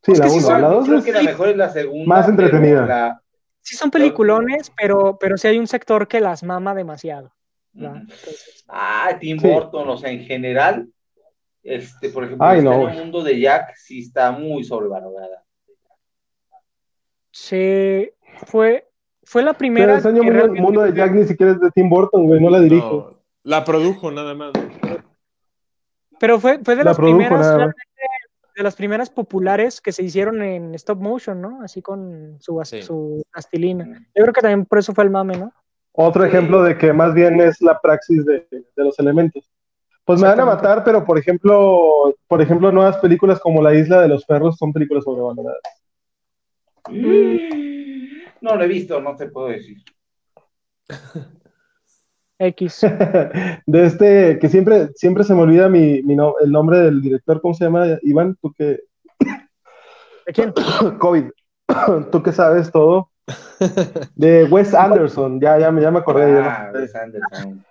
[0.02, 0.60] sí, la 1.
[0.60, 2.06] la 2 creo que la mejor es la segunda.
[2.08, 3.22] Más entretenida.
[3.62, 7.34] Sí, son peliculones, pero, pero sí hay un sector que las mama demasiado.
[8.68, 10.88] Ah, Tim Burton, o sea, en general,
[11.64, 15.44] este, por ejemplo, el mundo de Jack sí está muy sobrevalorada.
[17.32, 18.12] Sí,
[18.46, 18.88] fue,
[19.24, 20.00] fue la primera.
[20.02, 23.20] Pero el mundo de Jack ni siquiera es de Tim Burton, güey, no la dirijo.
[23.44, 24.52] la produjo nada más.
[26.20, 27.74] Pero fue, fue de las primeras,
[28.56, 31.62] de las primeras populares que se hicieron en stop motion, ¿no?
[31.64, 34.08] Así con su, su plastilina.
[34.16, 35.52] Yo creo que también por eso fue el mame, ¿no?
[35.94, 39.50] Otro ejemplo de que más bien es la praxis de, los elementos.
[40.06, 44.02] Pues me van a matar, pero por ejemplo, por ejemplo, nuevas películas como La Isla
[44.02, 45.62] de los Perros son películas sobrevaloradas.
[48.42, 49.78] No lo he visto, no te puedo decir.
[52.40, 52.82] X.
[53.66, 57.66] De este, que siempre, siempre se me olvida mi, el nombre del director, ¿cómo se
[57.66, 57.86] llama?
[58.02, 58.82] Iván, tú que.
[60.26, 60.54] ¿De quién?
[61.00, 61.26] COVID.
[62.12, 63.10] Tú que sabes todo.
[64.16, 66.40] De Wes Anderson, ya, ya, ya me acordé.
[66.40, 67.66] Ah, Wes Anderson.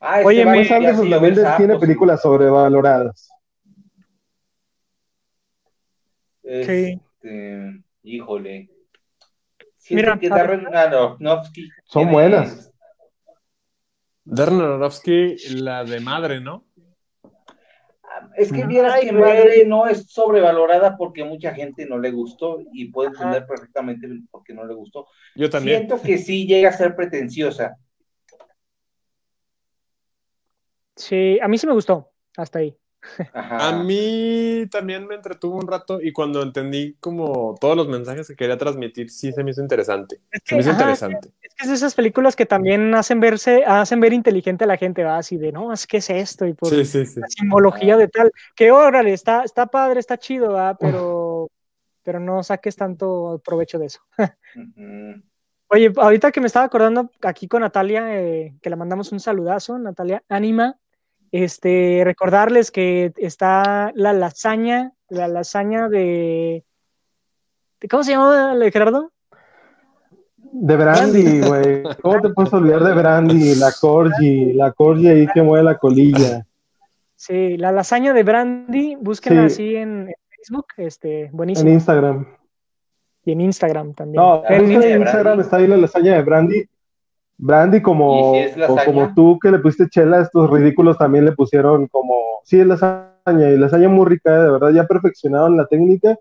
[0.00, 3.28] Ah, este Oye, Wes Anderson también tiene películas sobrevaloradas.
[6.42, 7.00] Este,
[8.02, 8.70] híjole.
[9.90, 12.72] Mira, que Darren Aronofsky son buenas.
[14.24, 16.65] Darren Aronofsky, la de madre, ¿no?
[18.36, 22.90] Es que vieras que Madre no es sobrevalorada porque mucha gente no le gustó y
[22.90, 25.06] puedo entender perfectamente por qué no le gustó.
[25.34, 25.78] Yo también.
[25.78, 27.76] Siento que sí llega a ser pretenciosa.
[30.94, 32.76] Sí, a mí sí me gustó, hasta ahí.
[33.32, 38.36] A mí también me entretuvo un rato y cuando entendí como todos los mensajes que
[38.36, 40.20] quería transmitir, sí se me hizo interesante.
[40.44, 41.30] se me hizo interesante.
[41.42, 44.76] Es que es de esas películas que también hacen verse, hacen ver inteligente a la
[44.76, 46.84] gente, va así de, no, es que es esto y por la
[47.28, 51.48] simbología de tal, que órale, está, está padre, está chido, pero,
[52.02, 54.00] pero no saques tanto provecho de eso.
[55.68, 59.78] Oye, ahorita que me estaba acordando aquí con Natalia, eh, que le mandamos un saludazo,
[59.78, 60.78] Natalia Anima,
[61.32, 66.64] este, recordarles que está la lasaña, la lasaña de...
[67.90, 69.12] ¿Cómo se llama, Gerardo?
[70.52, 71.82] De Brandy, güey.
[72.00, 73.54] ¿Cómo te puedes olvidar de Brandy?
[73.56, 76.46] La Corgi, la Corgi ahí que mueve la colilla.
[77.14, 81.68] Sí, la lasaña de Brandy, búsquenla así en, Facebook, este, buenísimo.
[81.68, 82.26] En Instagram.
[83.24, 84.22] Y en Instagram también.
[84.22, 86.68] No, en Instagram está ahí la lasaña de Brandy.
[87.38, 88.34] Brandy, como,
[88.84, 93.50] como tú que le pusiste chela, estos ridículos también le pusieron como, sí, es lasaña,
[93.50, 96.16] y lasaña muy rica, de verdad, ya perfeccionaron la técnica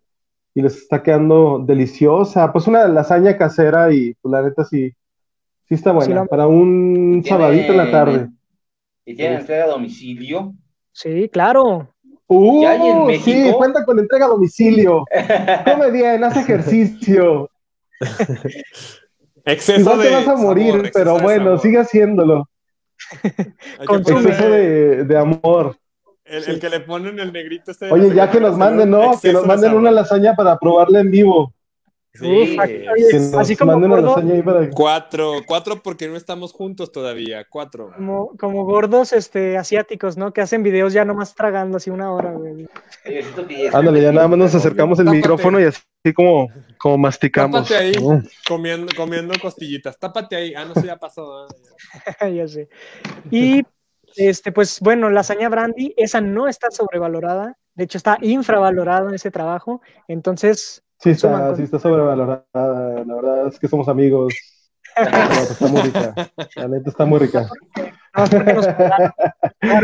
[0.54, 2.52] y les está quedando deliciosa.
[2.52, 4.92] Pues una lasaña casera y pues la neta sí,
[5.68, 8.30] sí está buena, para un sabadito en la tarde.
[9.06, 10.54] ¿Y tiene entrega a domicilio?
[10.92, 11.90] Sí, claro.
[12.28, 15.06] Uh, sí, cuenta con entrega a domicilio.
[15.66, 17.50] Come bien, haz ejercicio.
[19.46, 22.50] Exceso te vas a morir, pero bueno, sigue haciéndolo.
[23.86, 25.78] Con exceso de, amor.
[26.24, 29.20] El, que le ponen el negrito este Oye, ya que nos manden, ¿no?
[29.22, 31.54] Que nos manden una lasaña para probarla en vivo.
[32.20, 32.58] Sí,
[33.38, 33.76] así como
[34.74, 37.92] Cuatro, cuatro porque no estamos juntos todavía, cuatro.
[37.96, 40.32] Como, como gordos este, asiáticos, ¿no?
[40.32, 42.68] Que hacen videos ya nomás tragando así una hora, güey.
[43.74, 45.82] Ándale, ya nada más nos acercamos el micrófono y así
[46.14, 47.68] como, como masticamos.
[47.68, 47.94] Tápate ahí,
[48.48, 50.00] comiendo, comiendo costillitas.
[50.00, 50.54] Tápate ahí.
[50.56, 51.48] Ah, no sé, ya pasó.
[52.34, 52.70] ya sé.
[53.30, 53.64] Y,
[54.16, 57.58] este, pues, bueno, lasaña brandy, esa no está sobrevalorada.
[57.74, 59.82] De hecho, está infravalorada en ese trabajo.
[60.08, 62.46] Entonces, Sí está, sí está sobrevalorada.
[62.54, 64.34] La verdad es que somos amigos.
[64.96, 66.16] está muy rica.
[66.56, 67.50] La neta está muy rica.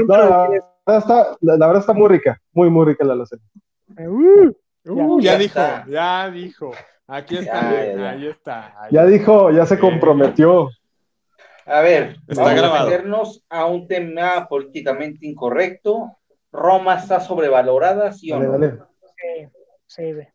[0.07, 2.41] la, verdad está, muy rica.
[2.53, 3.43] Muy, muy rica la lasaña.
[3.97, 4.51] Uh,
[4.85, 6.71] uh, ya, dijo, ya dijo.
[7.07, 8.87] Aquí está, ahí está.
[8.89, 10.69] ya dijo, ya se comprometió.
[11.65, 16.17] A ver, vamos a meternos a un tema políticamente incorrecto.
[16.51, 18.51] Roma está sobrevalorada, ¿sí o no?
[18.51, 18.79] Dale.
[19.87, 20.27] Sí, sí.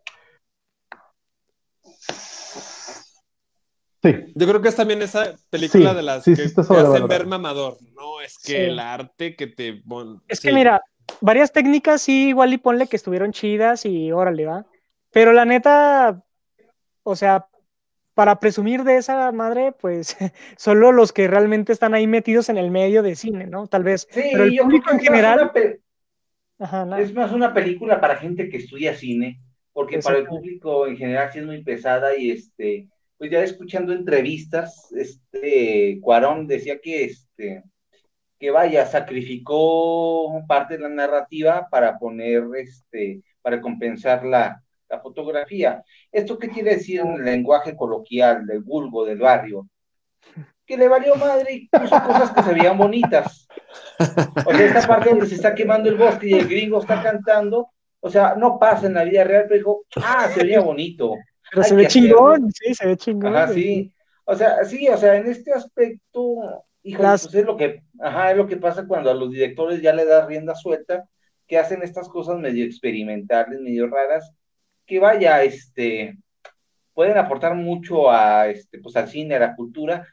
[4.34, 7.76] Yo creo que es también esa película de las que te hacen ver mamador.
[7.94, 9.82] No, es que el arte que te.
[10.28, 10.82] Es que mira,
[11.20, 14.66] varias técnicas sí, igual y ponle que estuvieron chidas y órale, va.
[15.11, 16.22] Pero la neta,
[17.02, 17.46] o sea,
[18.14, 20.16] para presumir de esa madre, pues
[20.57, 23.66] solo los que realmente están ahí metidos en el medio de cine, ¿no?
[23.66, 24.09] Tal vez.
[24.11, 25.52] Sí, Pero el yo público en general.
[26.98, 29.40] es más una película para gente que estudia cine,
[29.72, 32.88] porque para el público en general sí es muy pesada y este
[33.18, 37.64] pues ya escuchando entrevistas, este Cuarón decía que este
[38.38, 45.82] que vaya, sacrificó parte de la narrativa para poner este, para compensar la, la fotografía.
[46.12, 49.68] ¿Esto qué quiere decir en el lenguaje coloquial, del vulgo, del barrio?
[50.66, 53.46] Que le valió madre y cosas que se veían bonitas.
[54.44, 57.70] O sea, esta parte donde se está quemando el bosque y el gringo está cantando,
[58.00, 61.14] o sea, no pasa en la vida real, pero dijo, ah, se veía bonito.
[61.51, 63.34] Pero se ve chingón, sí, se ve chingón.
[63.34, 63.92] Ajá, sí.
[64.24, 68.36] O sea, sí, o sea, en este aspecto, hijo, pues es lo que, ajá, es
[68.36, 71.09] lo que pasa cuando a los directores ya le das rienda suelta,
[71.47, 74.32] que hacen estas cosas medio experimentales, medio raras,
[74.84, 76.18] que vaya, este,
[76.92, 80.09] pueden aportar mucho a, este, pues al cine, a la cultura,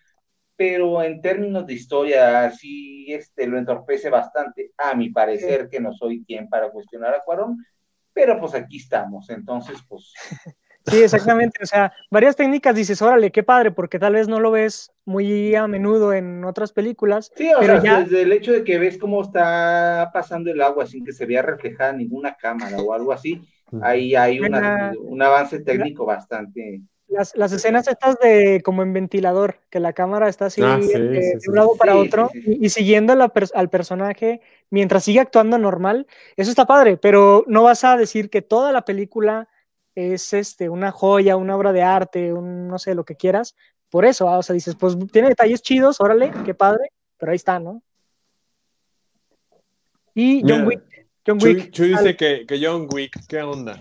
[0.56, 5.92] pero en términos de historia, sí, este, lo entorpece bastante, a mi parecer, que no
[5.94, 7.58] soy quien para cuestionar a Cuarón,
[8.14, 10.14] pero pues aquí estamos, entonces, pues...
[10.86, 11.60] Sí, exactamente.
[11.64, 15.56] O sea, varias técnicas dices, órale, qué padre, porque tal vez no lo ves muy
[15.56, 17.32] a menudo en otras películas.
[17.36, 21.06] Sí, o sea, desde el hecho de que ves cómo está pasando el agua sin
[21.06, 23.42] que se vea reflejada ninguna cámara o algo así,
[23.82, 26.82] ahí hay un avance técnico bastante.
[27.08, 30.98] Las, las, escenas estas de como en ventilador, que la cámara está así ah, eh,
[30.98, 36.08] de un lado para otro y, siguiendo al personaje mientras sigue actuando normal,
[36.38, 39.48] eso está padre, pero no vas a decir que toda la película
[39.96, 43.56] es este, una joya, una obra de arte, un, no sé, lo que quieras.
[43.89, 47.36] Por eso, ah, o sea, dices, pues tiene detalles chidos, órale, qué padre, pero ahí
[47.36, 47.84] está, ¿no?
[50.16, 50.82] Y John Wick.
[51.26, 51.72] John Wick.
[51.72, 53.80] Chuy, dice que, que, John Wick, ¿qué onda?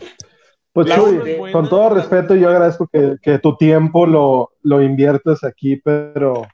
[0.72, 5.76] Pues Chuy, con todo respeto, yo agradezco que, que tu tiempo lo, lo, inviertes aquí,
[5.76, 6.46] pero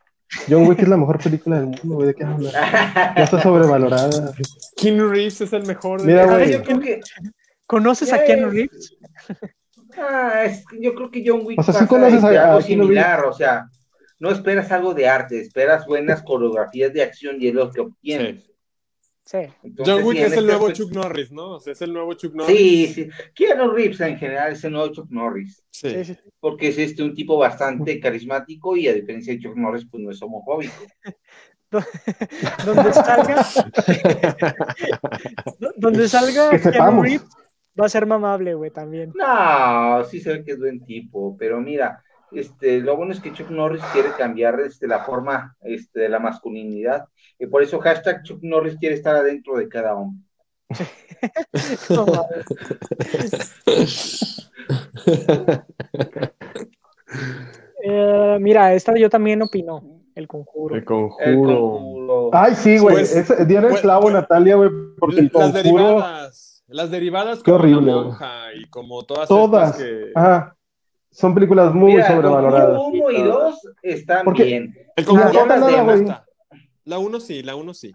[0.48, 2.52] John Wick es la mejor película del mundo, güey, ¿de qué hablas?
[2.52, 4.32] Ya está sobrevalorada.
[4.76, 6.62] Keanu Reeves es el mejor de Mira, güey.
[6.80, 7.00] Que...
[7.68, 8.96] ¿Conoces a Keanu Reeves?
[10.00, 13.32] Ah, es, yo creo que John Wick o sea, pasa conoces a, algo similar, o
[13.32, 13.68] sea,
[14.20, 18.48] no esperas algo de arte, esperas buenas coreografías de acción y es lo que obtienes.
[19.24, 19.38] Sí.
[19.76, 21.52] John Wick es el nuevo Chuck Norris, ¿no?
[21.52, 22.56] O sea, es el nuevo Chuck Norris.
[22.56, 23.08] Sí, sí.
[23.34, 25.64] Keanu Reeves en general es el nuevo Chuck Norris.
[25.70, 26.04] Sí.
[26.04, 30.00] sí, Porque es este un tipo bastante carismático y a diferencia de Chuck Norris, pues
[30.00, 30.74] no es homofóbico.
[32.64, 33.46] donde salga
[35.76, 37.26] donde salga Keanu Reeves
[37.80, 39.12] va a ser mamable, güey, también.
[39.14, 42.02] No, sí se ve que es buen tipo, pero mira,
[42.32, 46.18] este, lo bueno es que Chuck Norris quiere cambiar este, la forma este, de la
[46.18, 47.04] masculinidad.
[47.38, 50.24] Y por eso hashtag Chuck Norris quiere estar adentro de cada hombre.
[57.80, 59.82] Eh, mira, esta yo también opino.
[60.14, 60.74] El conjuro.
[60.74, 62.30] El conjuro.
[62.32, 62.96] Ay, sí, güey.
[62.96, 65.52] Pues, Diana pues, pues, Natalia, güey, porque el conjuro.
[65.52, 66.47] Las derivadas.
[66.68, 67.92] Las derivadas Qué horrible,
[68.54, 69.28] y como todas.
[69.28, 69.76] Todas.
[69.76, 70.12] Que...
[70.14, 70.54] Ajá.
[71.10, 72.78] Son películas muy Mira, sobrevaloradas.
[72.78, 74.76] Uno y dos están bien.
[74.94, 76.24] El conjuro la,
[76.84, 77.94] la uno sí, la uno sí.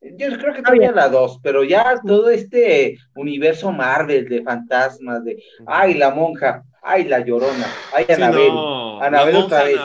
[0.00, 5.42] Yo creo que todavía la dos, pero ya todo este universo Marvel de fantasmas, de
[5.66, 8.52] ay, la monja, ay, la llorona, ay, Anabel,
[9.02, 9.76] Anabel otra vez.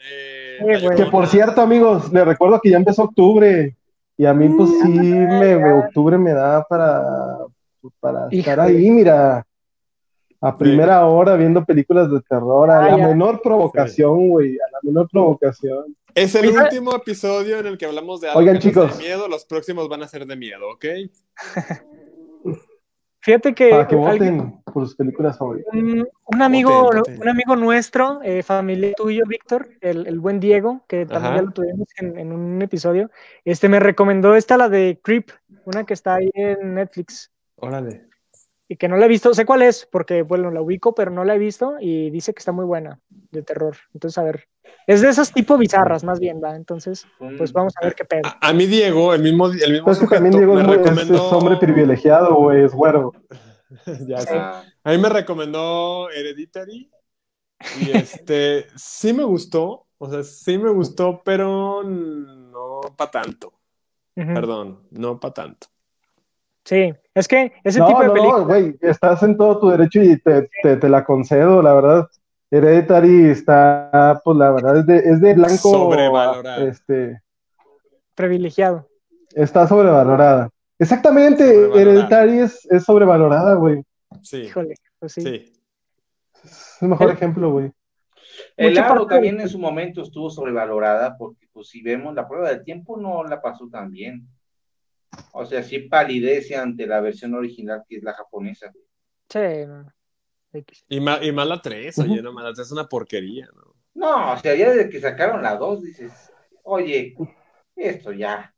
[0.00, 3.77] Eh, que por cierto, amigos, les recuerdo que ya empezó octubre
[4.18, 7.38] y a mí, pues sí, me, octubre me da para,
[8.00, 9.46] para estar ahí, mira
[10.40, 15.08] a primera hora viendo películas de terror, a la menor provocación, güey, a la menor
[15.10, 15.96] provocación.
[16.14, 18.98] Es el último episodio en el que hablamos de algo Oigan, chicos.
[18.98, 20.84] de miedo, los próximos van a ser de miedo, ¿ok?
[23.28, 23.70] Fíjate que.
[23.70, 25.70] Para que voten por sus películas favoritas.
[25.74, 31.42] Un, amigo, un amigo nuestro, eh, familia tuyo, Víctor, el, buen Diego, que también ya
[31.42, 33.10] lo tuvimos en, en, un episodio,
[33.44, 35.30] este me recomendó esta, la de Creep,
[35.66, 37.30] una que está ahí en Netflix.
[37.56, 38.08] Órale
[38.68, 41.24] y que no la he visto, sé cuál es, porque bueno, la ubico, pero no
[41.24, 43.00] la he visto y dice que está muy buena,
[43.30, 43.76] de terror.
[43.94, 44.46] Entonces, a ver,
[44.86, 46.56] es de esas tipo bizarras más bien, ¿va?
[46.56, 47.06] Entonces,
[47.36, 48.22] pues vamos a ver qué pedo.
[48.40, 51.28] A, mí Diego, el mismo, el mismo pues también Diego me es, recomendó...
[51.30, 53.12] hombre privilegiado, güey, es güero.
[54.06, 54.36] ya sé.
[54.36, 56.90] A mí me recomendó Hereditary
[57.80, 63.52] y este, sí me gustó, o sea, sí me gustó, pero no para tanto.
[64.14, 65.68] Perdón, no para tanto.
[66.64, 68.40] Sí, es que ese tipo de películas.
[68.40, 72.08] No, güey, estás en todo tu derecho y te, te, la concedo, la verdad.
[72.50, 75.56] Hereditary está, pues la verdad, es de, es de blanco.
[75.56, 76.64] Sobrevalorada.
[76.64, 77.20] Este,
[78.14, 78.88] Privilegiado.
[79.34, 80.50] Está sobrevalorada.
[80.78, 83.82] Exactamente, Hereditary es, es sobrevalorada, güey.
[84.22, 84.38] Sí.
[84.38, 85.52] Híjole, pues sí.
[86.42, 87.72] Es el mejor ejemplo, güey.
[88.56, 92.64] El aro también en su momento estuvo sobrevalorada porque, pues, si vemos la prueba del
[92.64, 94.26] tiempo, no la pasó tan bien.
[95.32, 98.72] O sea, sí palidece ante la versión original que es la japonesa.
[99.28, 99.38] Sí,
[100.88, 103.74] Y, más, y la 3, oye, no, la 3 es una porquería, ¿no?
[103.94, 106.32] No, o sea, ya desde que sacaron la 2 dices,
[106.62, 107.14] oye,
[107.76, 108.54] esto ya,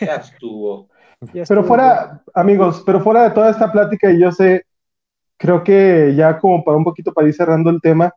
[0.00, 0.88] ya estuvo.
[1.48, 4.64] pero fuera, amigos, pero fuera de toda esta plática, y yo sé,
[5.36, 8.12] creo que ya como para un poquito para ir cerrando el tema,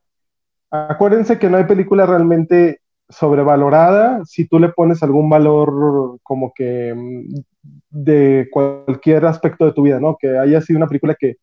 [0.71, 6.93] acuérdense que no hay película realmente sobrevalorada si tú le pones algún valor como que
[6.95, 7.35] mm,
[7.89, 10.17] de cualquier aspecto de tu vida, ¿no?
[10.19, 11.37] Que haya sido una película que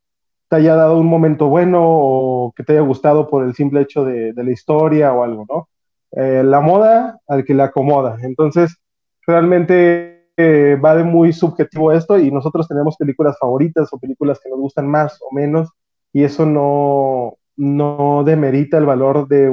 [0.50, 4.04] te haya dado un momento bueno o que te haya gustado por el simple hecho
[4.04, 5.68] de, la historia o algo, ¿no?
[6.10, 8.18] Eh, la moda al que le acomoda.
[8.22, 8.76] Entonces,
[9.24, 14.50] realmente eh, va de muy subjetivo esto y nosotros tenemos películas favoritas o películas que
[14.50, 15.68] nos gustan más o menos
[16.12, 19.52] y eso no, no demerita el valor de,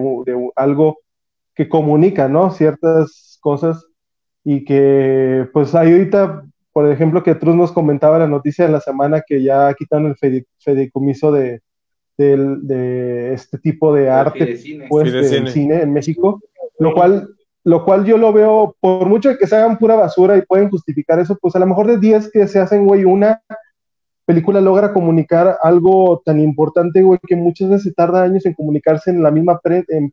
[0.56, 0.98] algo
[1.54, 2.50] que comunica, ¿no?
[2.50, 3.86] Ciertas cosas
[4.43, 6.43] y que, pues ahorita,
[6.78, 10.15] por ejemplo, que Truz nos comentaba la noticia de la semana que ya quitan el
[10.59, 11.63] fedicomiso de,
[12.15, 15.82] de, este tipo de arte, pues, del cine.
[15.82, 16.39] en México,
[16.78, 17.30] lo cual,
[17.63, 21.17] lo cual yo lo veo, por mucho que se hagan pura basura y pueden justificar
[21.17, 23.41] eso, pues a lo mejor de 10 que se hacen, güey, una
[24.28, 29.23] película logra comunicar algo tan importante, güey, que muchas veces tarda años en comunicarse en
[29.23, 30.11] la misma pre en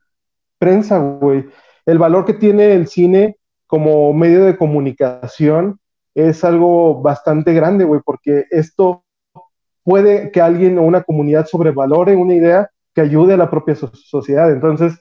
[0.59, 1.45] prensa, güey.
[1.85, 3.37] El valor que tiene el cine
[3.67, 5.79] como medio de comunicación
[6.15, 9.05] es algo bastante grande, güey, porque esto
[9.83, 14.51] puede que alguien o una comunidad sobrevalore una idea que ayude a la propia sociedad.
[14.51, 14.99] Entonces,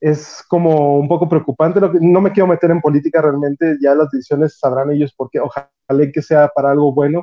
[0.00, 1.80] es como un poco preocupante.
[2.00, 5.70] no me quiero meter en política realmente, ya las decisiones sabrán ellos porque ojalá
[6.12, 7.22] que sea para algo bueno,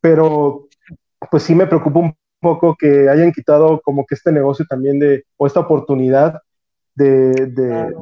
[0.00, 0.68] pero
[1.30, 5.24] pues sí me preocupa un poco que hayan quitado como que este negocio también de,
[5.36, 6.40] o esta oportunidad
[6.94, 7.32] de,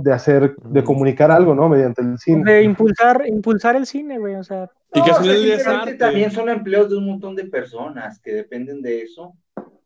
[0.02, 1.68] de, hacer, de comunicar algo, ¿no?
[1.68, 2.52] Mediante el cine.
[2.52, 4.70] De impulsar, impulsar el cine, güey, o sea.
[4.92, 9.34] Y que también son empleos de un montón de personas que dependen de eso.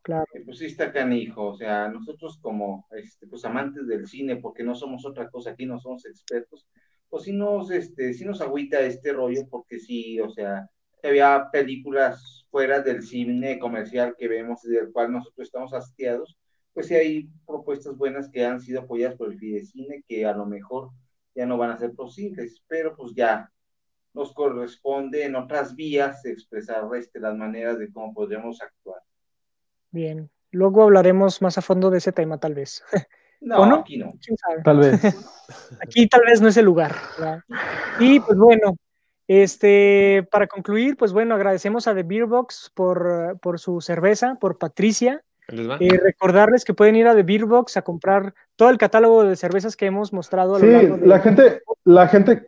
[0.03, 0.27] Claro.
[0.45, 4.75] Pues sí está canijo, o sea, nosotros como este, pues, amantes del cine, porque no
[4.75, 6.67] somos otra cosa aquí, no somos expertos,
[7.09, 10.69] pues sí nos, este, sí nos agüita este rollo, porque sí, o sea,
[11.03, 16.37] había películas fuera del cine comercial que vemos y del cual nosotros estamos hastiados,
[16.75, 20.45] pues sí hay propuestas buenas que han sido apoyadas por el Fidecine que a lo
[20.45, 20.91] mejor
[21.35, 23.51] ya no van a ser posibles, pero pues ya
[24.12, 29.01] nos corresponde en otras vías expresar este, las maneras de cómo podríamos actuar.
[29.91, 32.83] Bien, luego hablaremos más a fondo de ese tema tal vez.
[33.41, 33.75] No, no?
[33.81, 34.11] aquí no.
[34.64, 35.03] Tal vez.
[35.83, 36.95] aquí tal vez no es el lugar.
[38.01, 38.75] Y pues bueno,
[39.29, 44.57] este, para concluir, pues bueno, agradecemos a The Beer Box por, por su cerveza, por
[44.57, 45.22] Patricia.
[45.49, 49.25] Y eh, recordarles que pueden ir a The Beer Box a comprar todo el catálogo
[49.25, 50.57] de cervezas que hemos mostrado.
[50.57, 52.47] A lo sí, la gente, la gente,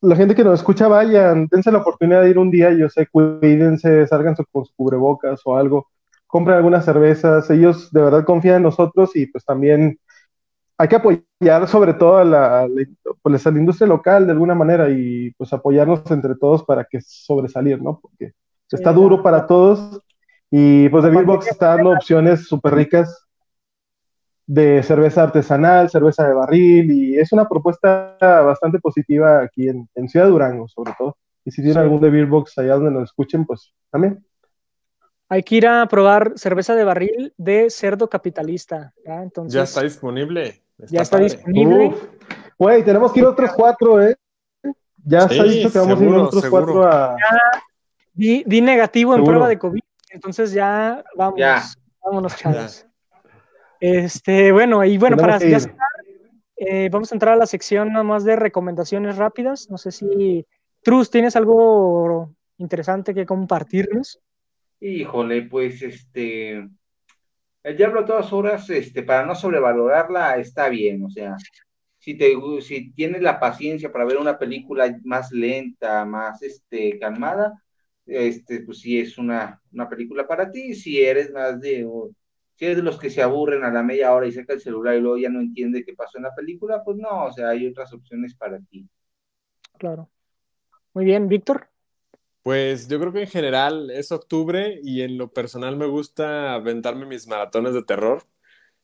[0.00, 3.06] la gente que nos escucha, vayan, dense la oportunidad de ir un día, yo sé,
[3.06, 5.88] cuídense, salgan con su cubrebocas o algo
[6.32, 10.00] compren algunas cervezas, ellos de verdad confían en nosotros y pues también
[10.78, 12.66] hay que apoyar sobre todo a la,
[13.20, 17.02] pues, a la industria local de alguna manera y pues apoyarnos entre todos para que
[17.02, 18.00] sobresalir, ¿no?
[18.00, 18.32] Porque
[18.70, 20.00] está duro para todos
[20.54, 23.26] y pues de Beerbox está dando opciones súper ricas
[24.46, 30.28] de cerveza artesanal, cerveza de barril y es una propuesta bastante positiva aquí en, Ciudad
[30.28, 31.16] Durango sobre todo.
[31.42, 34.22] Y si tienen algún de Beerbox allá donde nos escuchen, pues también.
[35.30, 38.92] Hay que ir a probar cerveza de barril de cerdo capitalista.
[39.06, 39.22] ¿ya?
[39.22, 40.62] Entonces, ya está disponible.
[40.76, 41.94] ya está disponible.
[42.58, 44.14] Güey, tenemos que ir otros cuatro, ¿eh?
[45.02, 47.16] Ya está dicho que vamos a ir otros cuatro a.
[48.12, 49.80] di, negativo en prueba de COVID.
[50.12, 51.40] Entonces ya vamos.
[52.04, 52.86] Vámonos, chavos.
[53.80, 55.58] Este, bueno, y bueno, para ya
[56.56, 59.68] eh, vamos a entrar a la sección nada más de recomendaciones rápidas.
[59.70, 60.46] No sé si,
[60.82, 64.20] Trus, ¿tienes algo interesante que compartirnos?
[64.80, 66.68] Híjole, pues este,
[67.62, 71.36] el diablo a todas horas, este, para no sobrevalorarla, está bien, o sea,
[71.98, 77.61] si te, si tienes la paciencia para ver una película más lenta, más, este, calmada,
[78.06, 81.86] este, pues sí es una, una película para ti, si eres más de,
[82.56, 84.96] si eres de los que se aburren a la media hora y saca el celular
[84.96, 87.66] y luego ya no entiende qué pasó en la película, pues no, o sea, hay
[87.66, 88.88] otras opciones para ti.
[89.78, 90.10] Claro.
[90.94, 91.68] Muy bien, Víctor.
[92.42, 97.06] Pues yo creo que en general es octubre y en lo personal me gusta aventarme
[97.06, 98.24] mis maratones de terror.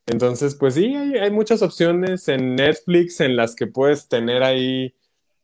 [0.07, 4.95] Entonces, pues sí, hay, muchas opciones en Netflix en las que puedes tener ahí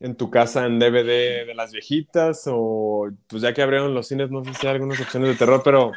[0.01, 4.31] en tu casa en DVD de las viejitas o pues ya que abrieron los cines,
[4.31, 5.93] no sé si hay algunas opciones de terror, pero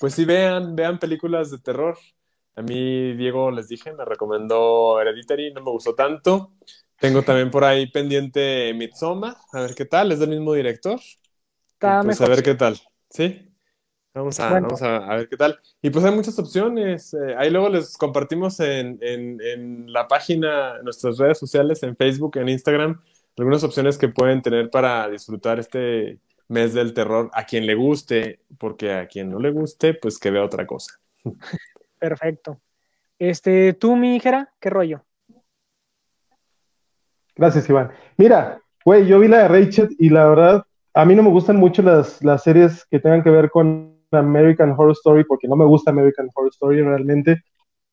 [0.00, 1.98] pues sí vean, vean películas de terror.
[2.54, 6.52] A mí, Diego, les dije, me recomendó Hereditary, no me gustó tanto.
[6.98, 11.00] Tengo también por ahí pendiente Midsommar, a ver qué tal, es del mismo director.
[11.78, 12.78] Pues a ver qué tal,
[13.10, 13.48] ¿sí?
[14.14, 15.58] Vamos a, vamos a, ver qué tal.
[15.80, 17.14] Y pues hay muchas opciones.
[17.14, 21.96] Eh, ahí luego les compartimos en, en, en, la página, en nuestras redes sociales, en
[21.96, 23.02] Facebook, en Instagram,
[23.36, 26.18] algunas opciones que pueden tener para disfrutar este
[26.48, 30.30] mes del terror a quien le guste, porque a quien no le guste, pues que
[30.30, 31.00] vea otra cosa.
[31.98, 32.60] Perfecto.
[33.18, 35.04] Este, tú, mi hija, ¿qué rollo?
[37.34, 37.90] Gracias, Iván.
[38.16, 40.64] Mira, güey, yo vi la de Rachel y la verdad
[40.94, 44.72] a mí no me gustan mucho las, las series que tengan que ver con American
[44.72, 47.42] Horror Story, porque no me gusta American Horror Story realmente,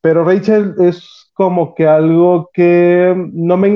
[0.02, 3.70] pero Rachel es como que algo que no me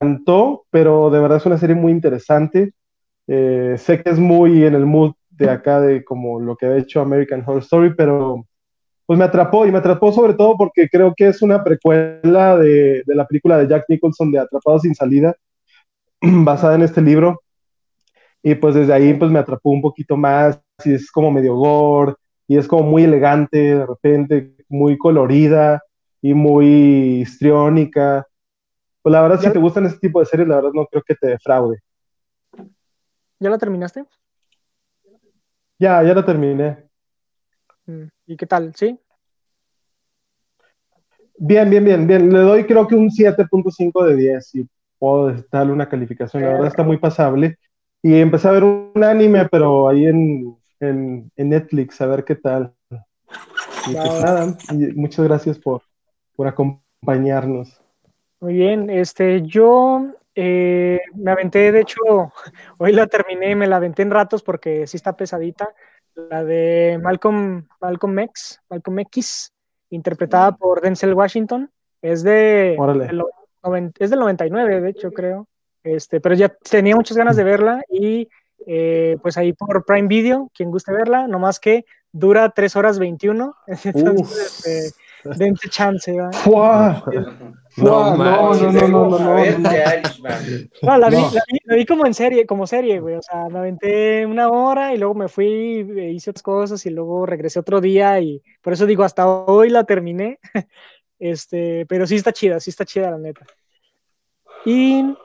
[0.00, 2.72] encantó, pero de verdad es una serie muy interesante.
[3.26, 6.76] Eh, sé que es muy en el mood de acá de como lo que ha
[6.76, 8.46] hecho American Horror Story, pero
[9.04, 13.02] pues me atrapó y me atrapó sobre todo porque creo que es una precuela de,
[13.06, 15.34] de la película de Jack Nicholson de Atrapado sin salida,
[16.20, 17.40] basada en este libro
[18.46, 22.14] y pues desde ahí pues me atrapó un poquito más y es como medio gore
[22.46, 25.82] y es como muy elegante de repente, muy colorida
[26.22, 28.24] y muy histriónica.
[29.06, 31.14] Pues la verdad si te gustan ese tipo de series, la verdad no creo que
[31.14, 31.78] te defraude.
[33.38, 34.04] ¿Ya la terminaste?
[35.78, 36.88] Ya, ya la terminé.
[37.86, 38.74] Mm, ¿Y qué tal?
[38.74, 38.98] ¿Sí?
[41.38, 42.32] Bien, bien, bien, bien.
[42.32, 44.68] Le doy creo que un 7.5 de 10 y
[44.98, 46.42] puedo darle una calificación.
[46.42, 47.60] La verdad está muy pasable.
[48.02, 52.74] Y empecé a ver un anime, pero ahí en, en, Netflix, a ver qué tal.
[52.90, 54.58] Y pues nada,
[54.96, 55.82] muchas gracias por,
[56.34, 57.85] por acompañarnos.
[58.46, 60.06] Muy bien, este, yo
[60.36, 61.98] eh, me aventé, de hecho,
[62.78, 65.74] hoy la terminé, me la aventé en ratos porque sí está pesadita,
[66.14, 69.52] la de Malcolm, Malcolm X, Malcolm X,
[69.90, 72.78] interpretada por Denzel Washington, es de,
[73.98, 75.48] es del 99, de hecho, creo.
[75.82, 78.28] Este, pero ya tenía muchas ganas de verla y
[78.64, 83.56] eh, pues ahí por Prime Video, quien guste verla, nomás que dura 3 horas 21.
[83.84, 84.96] Entonces,
[85.36, 86.32] dense chance, ¿verdad?
[86.32, 87.02] ¡Fua!
[87.78, 89.34] No, No, no, no, no, no, no,
[90.98, 91.30] la vi, No.
[91.30, 93.16] la vi- la vi como en serie, como serie, güey.
[93.16, 96.90] O sea, me aventé una hora y luego me fui, e hice otras cosas y
[96.90, 100.38] luego regresé otro día y por eso digo, hasta hoy la terminé.
[101.18, 103.46] Este, pero sí está chida, sí está chida la neta.
[104.66, 105.16] Y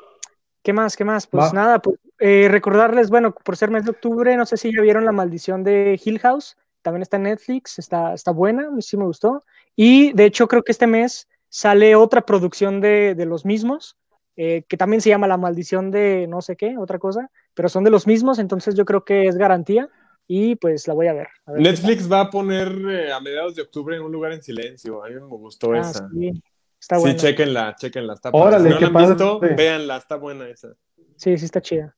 [0.64, 0.96] ¿qué más?
[0.96, 1.28] ¿Qué más?
[1.28, 1.52] Pues Va.
[1.54, 5.04] nada, pues, eh, recordarles, bueno, por ser mes de octubre, no sé si ya vieron
[5.04, 9.44] La Maldición de Hill House, también está en Netflix, está, está buena, sí me gustó.
[9.76, 13.98] Y de hecho creo que este mes sale otra producción de, de los mismos,
[14.38, 17.84] eh, que también se llama La Maldición de no sé qué, otra cosa, pero son
[17.84, 19.90] de los mismos, entonces yo creo que es garantía
[20.28, 21.28] y pues la voy a ver.
[21.46, 24.42] a ver Netflix va a poner eh, a mediados de octubre en un lugar en
[24.42, 25.04] silencio.
[25.04, 25.74] A mí me gustó.
[25.74, 26.08] Ah, esa.
[26.10, 26.42] sí,
[26.80, 27.18] está Sí, buena.
[27.18, 28.14] chequenla, chequenla.
[28.14, 29.08] Está Órale, si no qué la han padre.
[29.10, 30.70] visto, véanla, está buena esa.
[31.18, 31.94] Sí, sí está chida.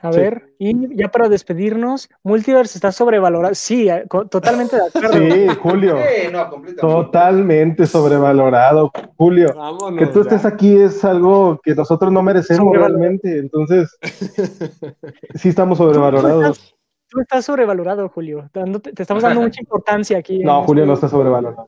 [0.00, 0.20] A Sí.
[0.20, 3.52] ver, y ya para despedirnos, Multiverse está sobrevalorado.
[3.54, 3.88] Sí,
[4.30, 5.12] totalmente de acuerdo.
[5.18, 5.96] Sí, Julio.
[5.96, 6.80] Sí, no, completamente.
[7.04, 9.52] Totalmente sobrevalorado, Julio.
[9.56, 9.98] Vámonos.
[9.98, 10.30] Que tú ya.
[10.30, 13.38] estés aquí es algo que nosotros no merecemos realmente.
[13.38, 13.98] Entonces,
[15.34, 16.76] sí estamos sobrevalorados.
[17.10, 18.48] Tú estás sobrevalorado, Julio.
[18.52, 20.40] Te estamos dando mucha importancia aquí.
[20.44, 21.66] No, Julio no este- está sobrevalorado.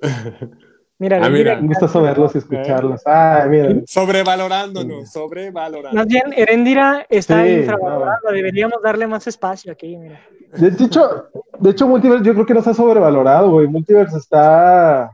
[0.98, 3.02] Mira, Ah, mira, gusta verlos y escucharlos.
[3.06, 3.74] Ay, mira.
[3.86, 5.94] Sobrevalorándonos, sobrevalorándonos.
[5.94, 8.18] Más bien, Erendira está Sí, infravalorada.
[8.32, 10.20] Deberíamos darle más espacio aquí, mira.
[10.56, 11.26] De hecho,
[11.58, 13.66] de hecho, Multiverse yo creo que no está sobrevalorado, güey.
[13.66, 15.10] Multiverse está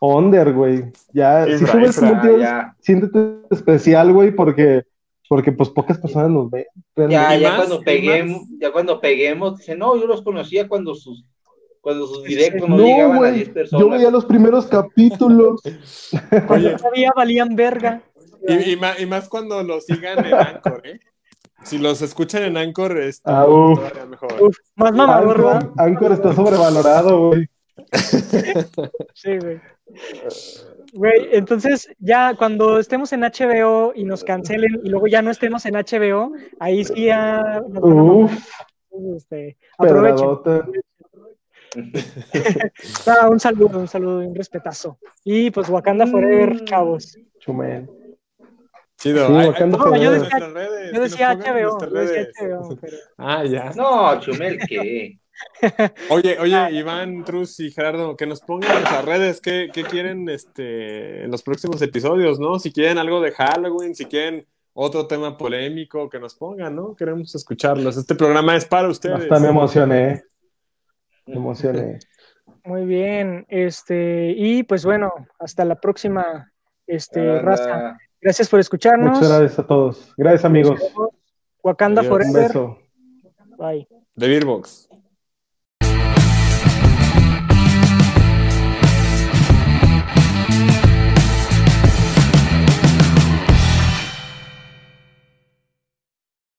[0.00, 0.84] under, güey.
[1.12, 3.18] Ya, si subes Ah, Multiverse, ya, siéntete
[3.50, 4.84] especial, güey, porque,
[5.28, 6.64] porque pues pocas personas nos ven.
[6.96, 7.36] ya, realmente.
[7.36, 7.56] ¿Y ya más?
[7.58, 11.22] cuando ¿Y peguemos, ya cuando peguemos, dice, no, yo los conocía cuando sus,
[11.88, 13.54] cuando sus directos no, No, llegaban a 10 güey.
[13.54, 13.80] personas.
[13.86, 15.62] Yo veía los primeros capítulos.
[16.46, 18.02] Cuando todavía valían verga.
[18.46, 21.00] Y, y ma- y más cuando lo sigan en Anchor, ¿eh?
[21.64, 23.78] Si los escuchan en Anchor, es Ah, uf.
[23.78, 24.28] todavía mejor.
[24.40, 25.56] Uf, más ¿verdad?
[25.56, 27.48] Anchor, Anchor está sobrevalorado, güey.
[29.14, 29.60] Sí, güey.
[30.92, 35.64] Güey, entonces ya cuando estemos en HBO y nos cancelen y luego ya no estemos
[35.66, 37.62] en HBO, ahí sí ya.
[37.80, 38.32] Uf,
[39.16, 40.28] Este, aprovechen.
[43.06, 44.98] Ah, un saludo, un saludo, un respetazo.
[45.24, 46.64] Y pues Wakanda Forever, Mm.
[46.64, 47.18] chavos.
[47.40, 47.88] Chumel.
[48.96, 49.26] Chido.
[49.28, 50.12] Sí, Ay, ay, Wakanda pónganos Forever.
[50.14, 52.26] en nuestras redes, Yo decía HBO, yo decía.
[52.40, 53.72] HBO, pero Ah, ya.
[53.76, 55.18] No, Chumel, ¿qué?
[56.10, 60.28] Oye, oye, Iván, Trus y Gerardo, que nos pongan en nuestras redes qué, qué quieren
[60.28, 62.58] este, en los próximos episodios, ¿no?
[62.58, 66.96] Si quieren algo de Halloween, si quieren otro tema polémico, que nos pongan, ¿no?
[66.96, 67.96] Queremos escucharlos.
[67.96, 69.20] Este programa es para ustedes.
[69.20, 70.24] Hasta me emocioné.
[71.28, 71.98] Me emocioné.
[72.64, 73.46] muy bien.
[73.48, 76.52] Este, y pues bueno, hasta la próxima,
[76.86, 77.42] este, Anda.
[77.42, 77.98] raza.
[78.20, 79.18] Gracias por escucharnos.
[79.18, 80.12] Muchas gracias a todos.
[80.16, 80.80] Gracias, amigos.
[81.62, 82.12] Wakanda Adiós.
[82.12, 82.48] Un Forever.
[82.48, 82.78] beso.
[83.56, 83.88] Bye.
[84.14, 84.87] De Beerbox.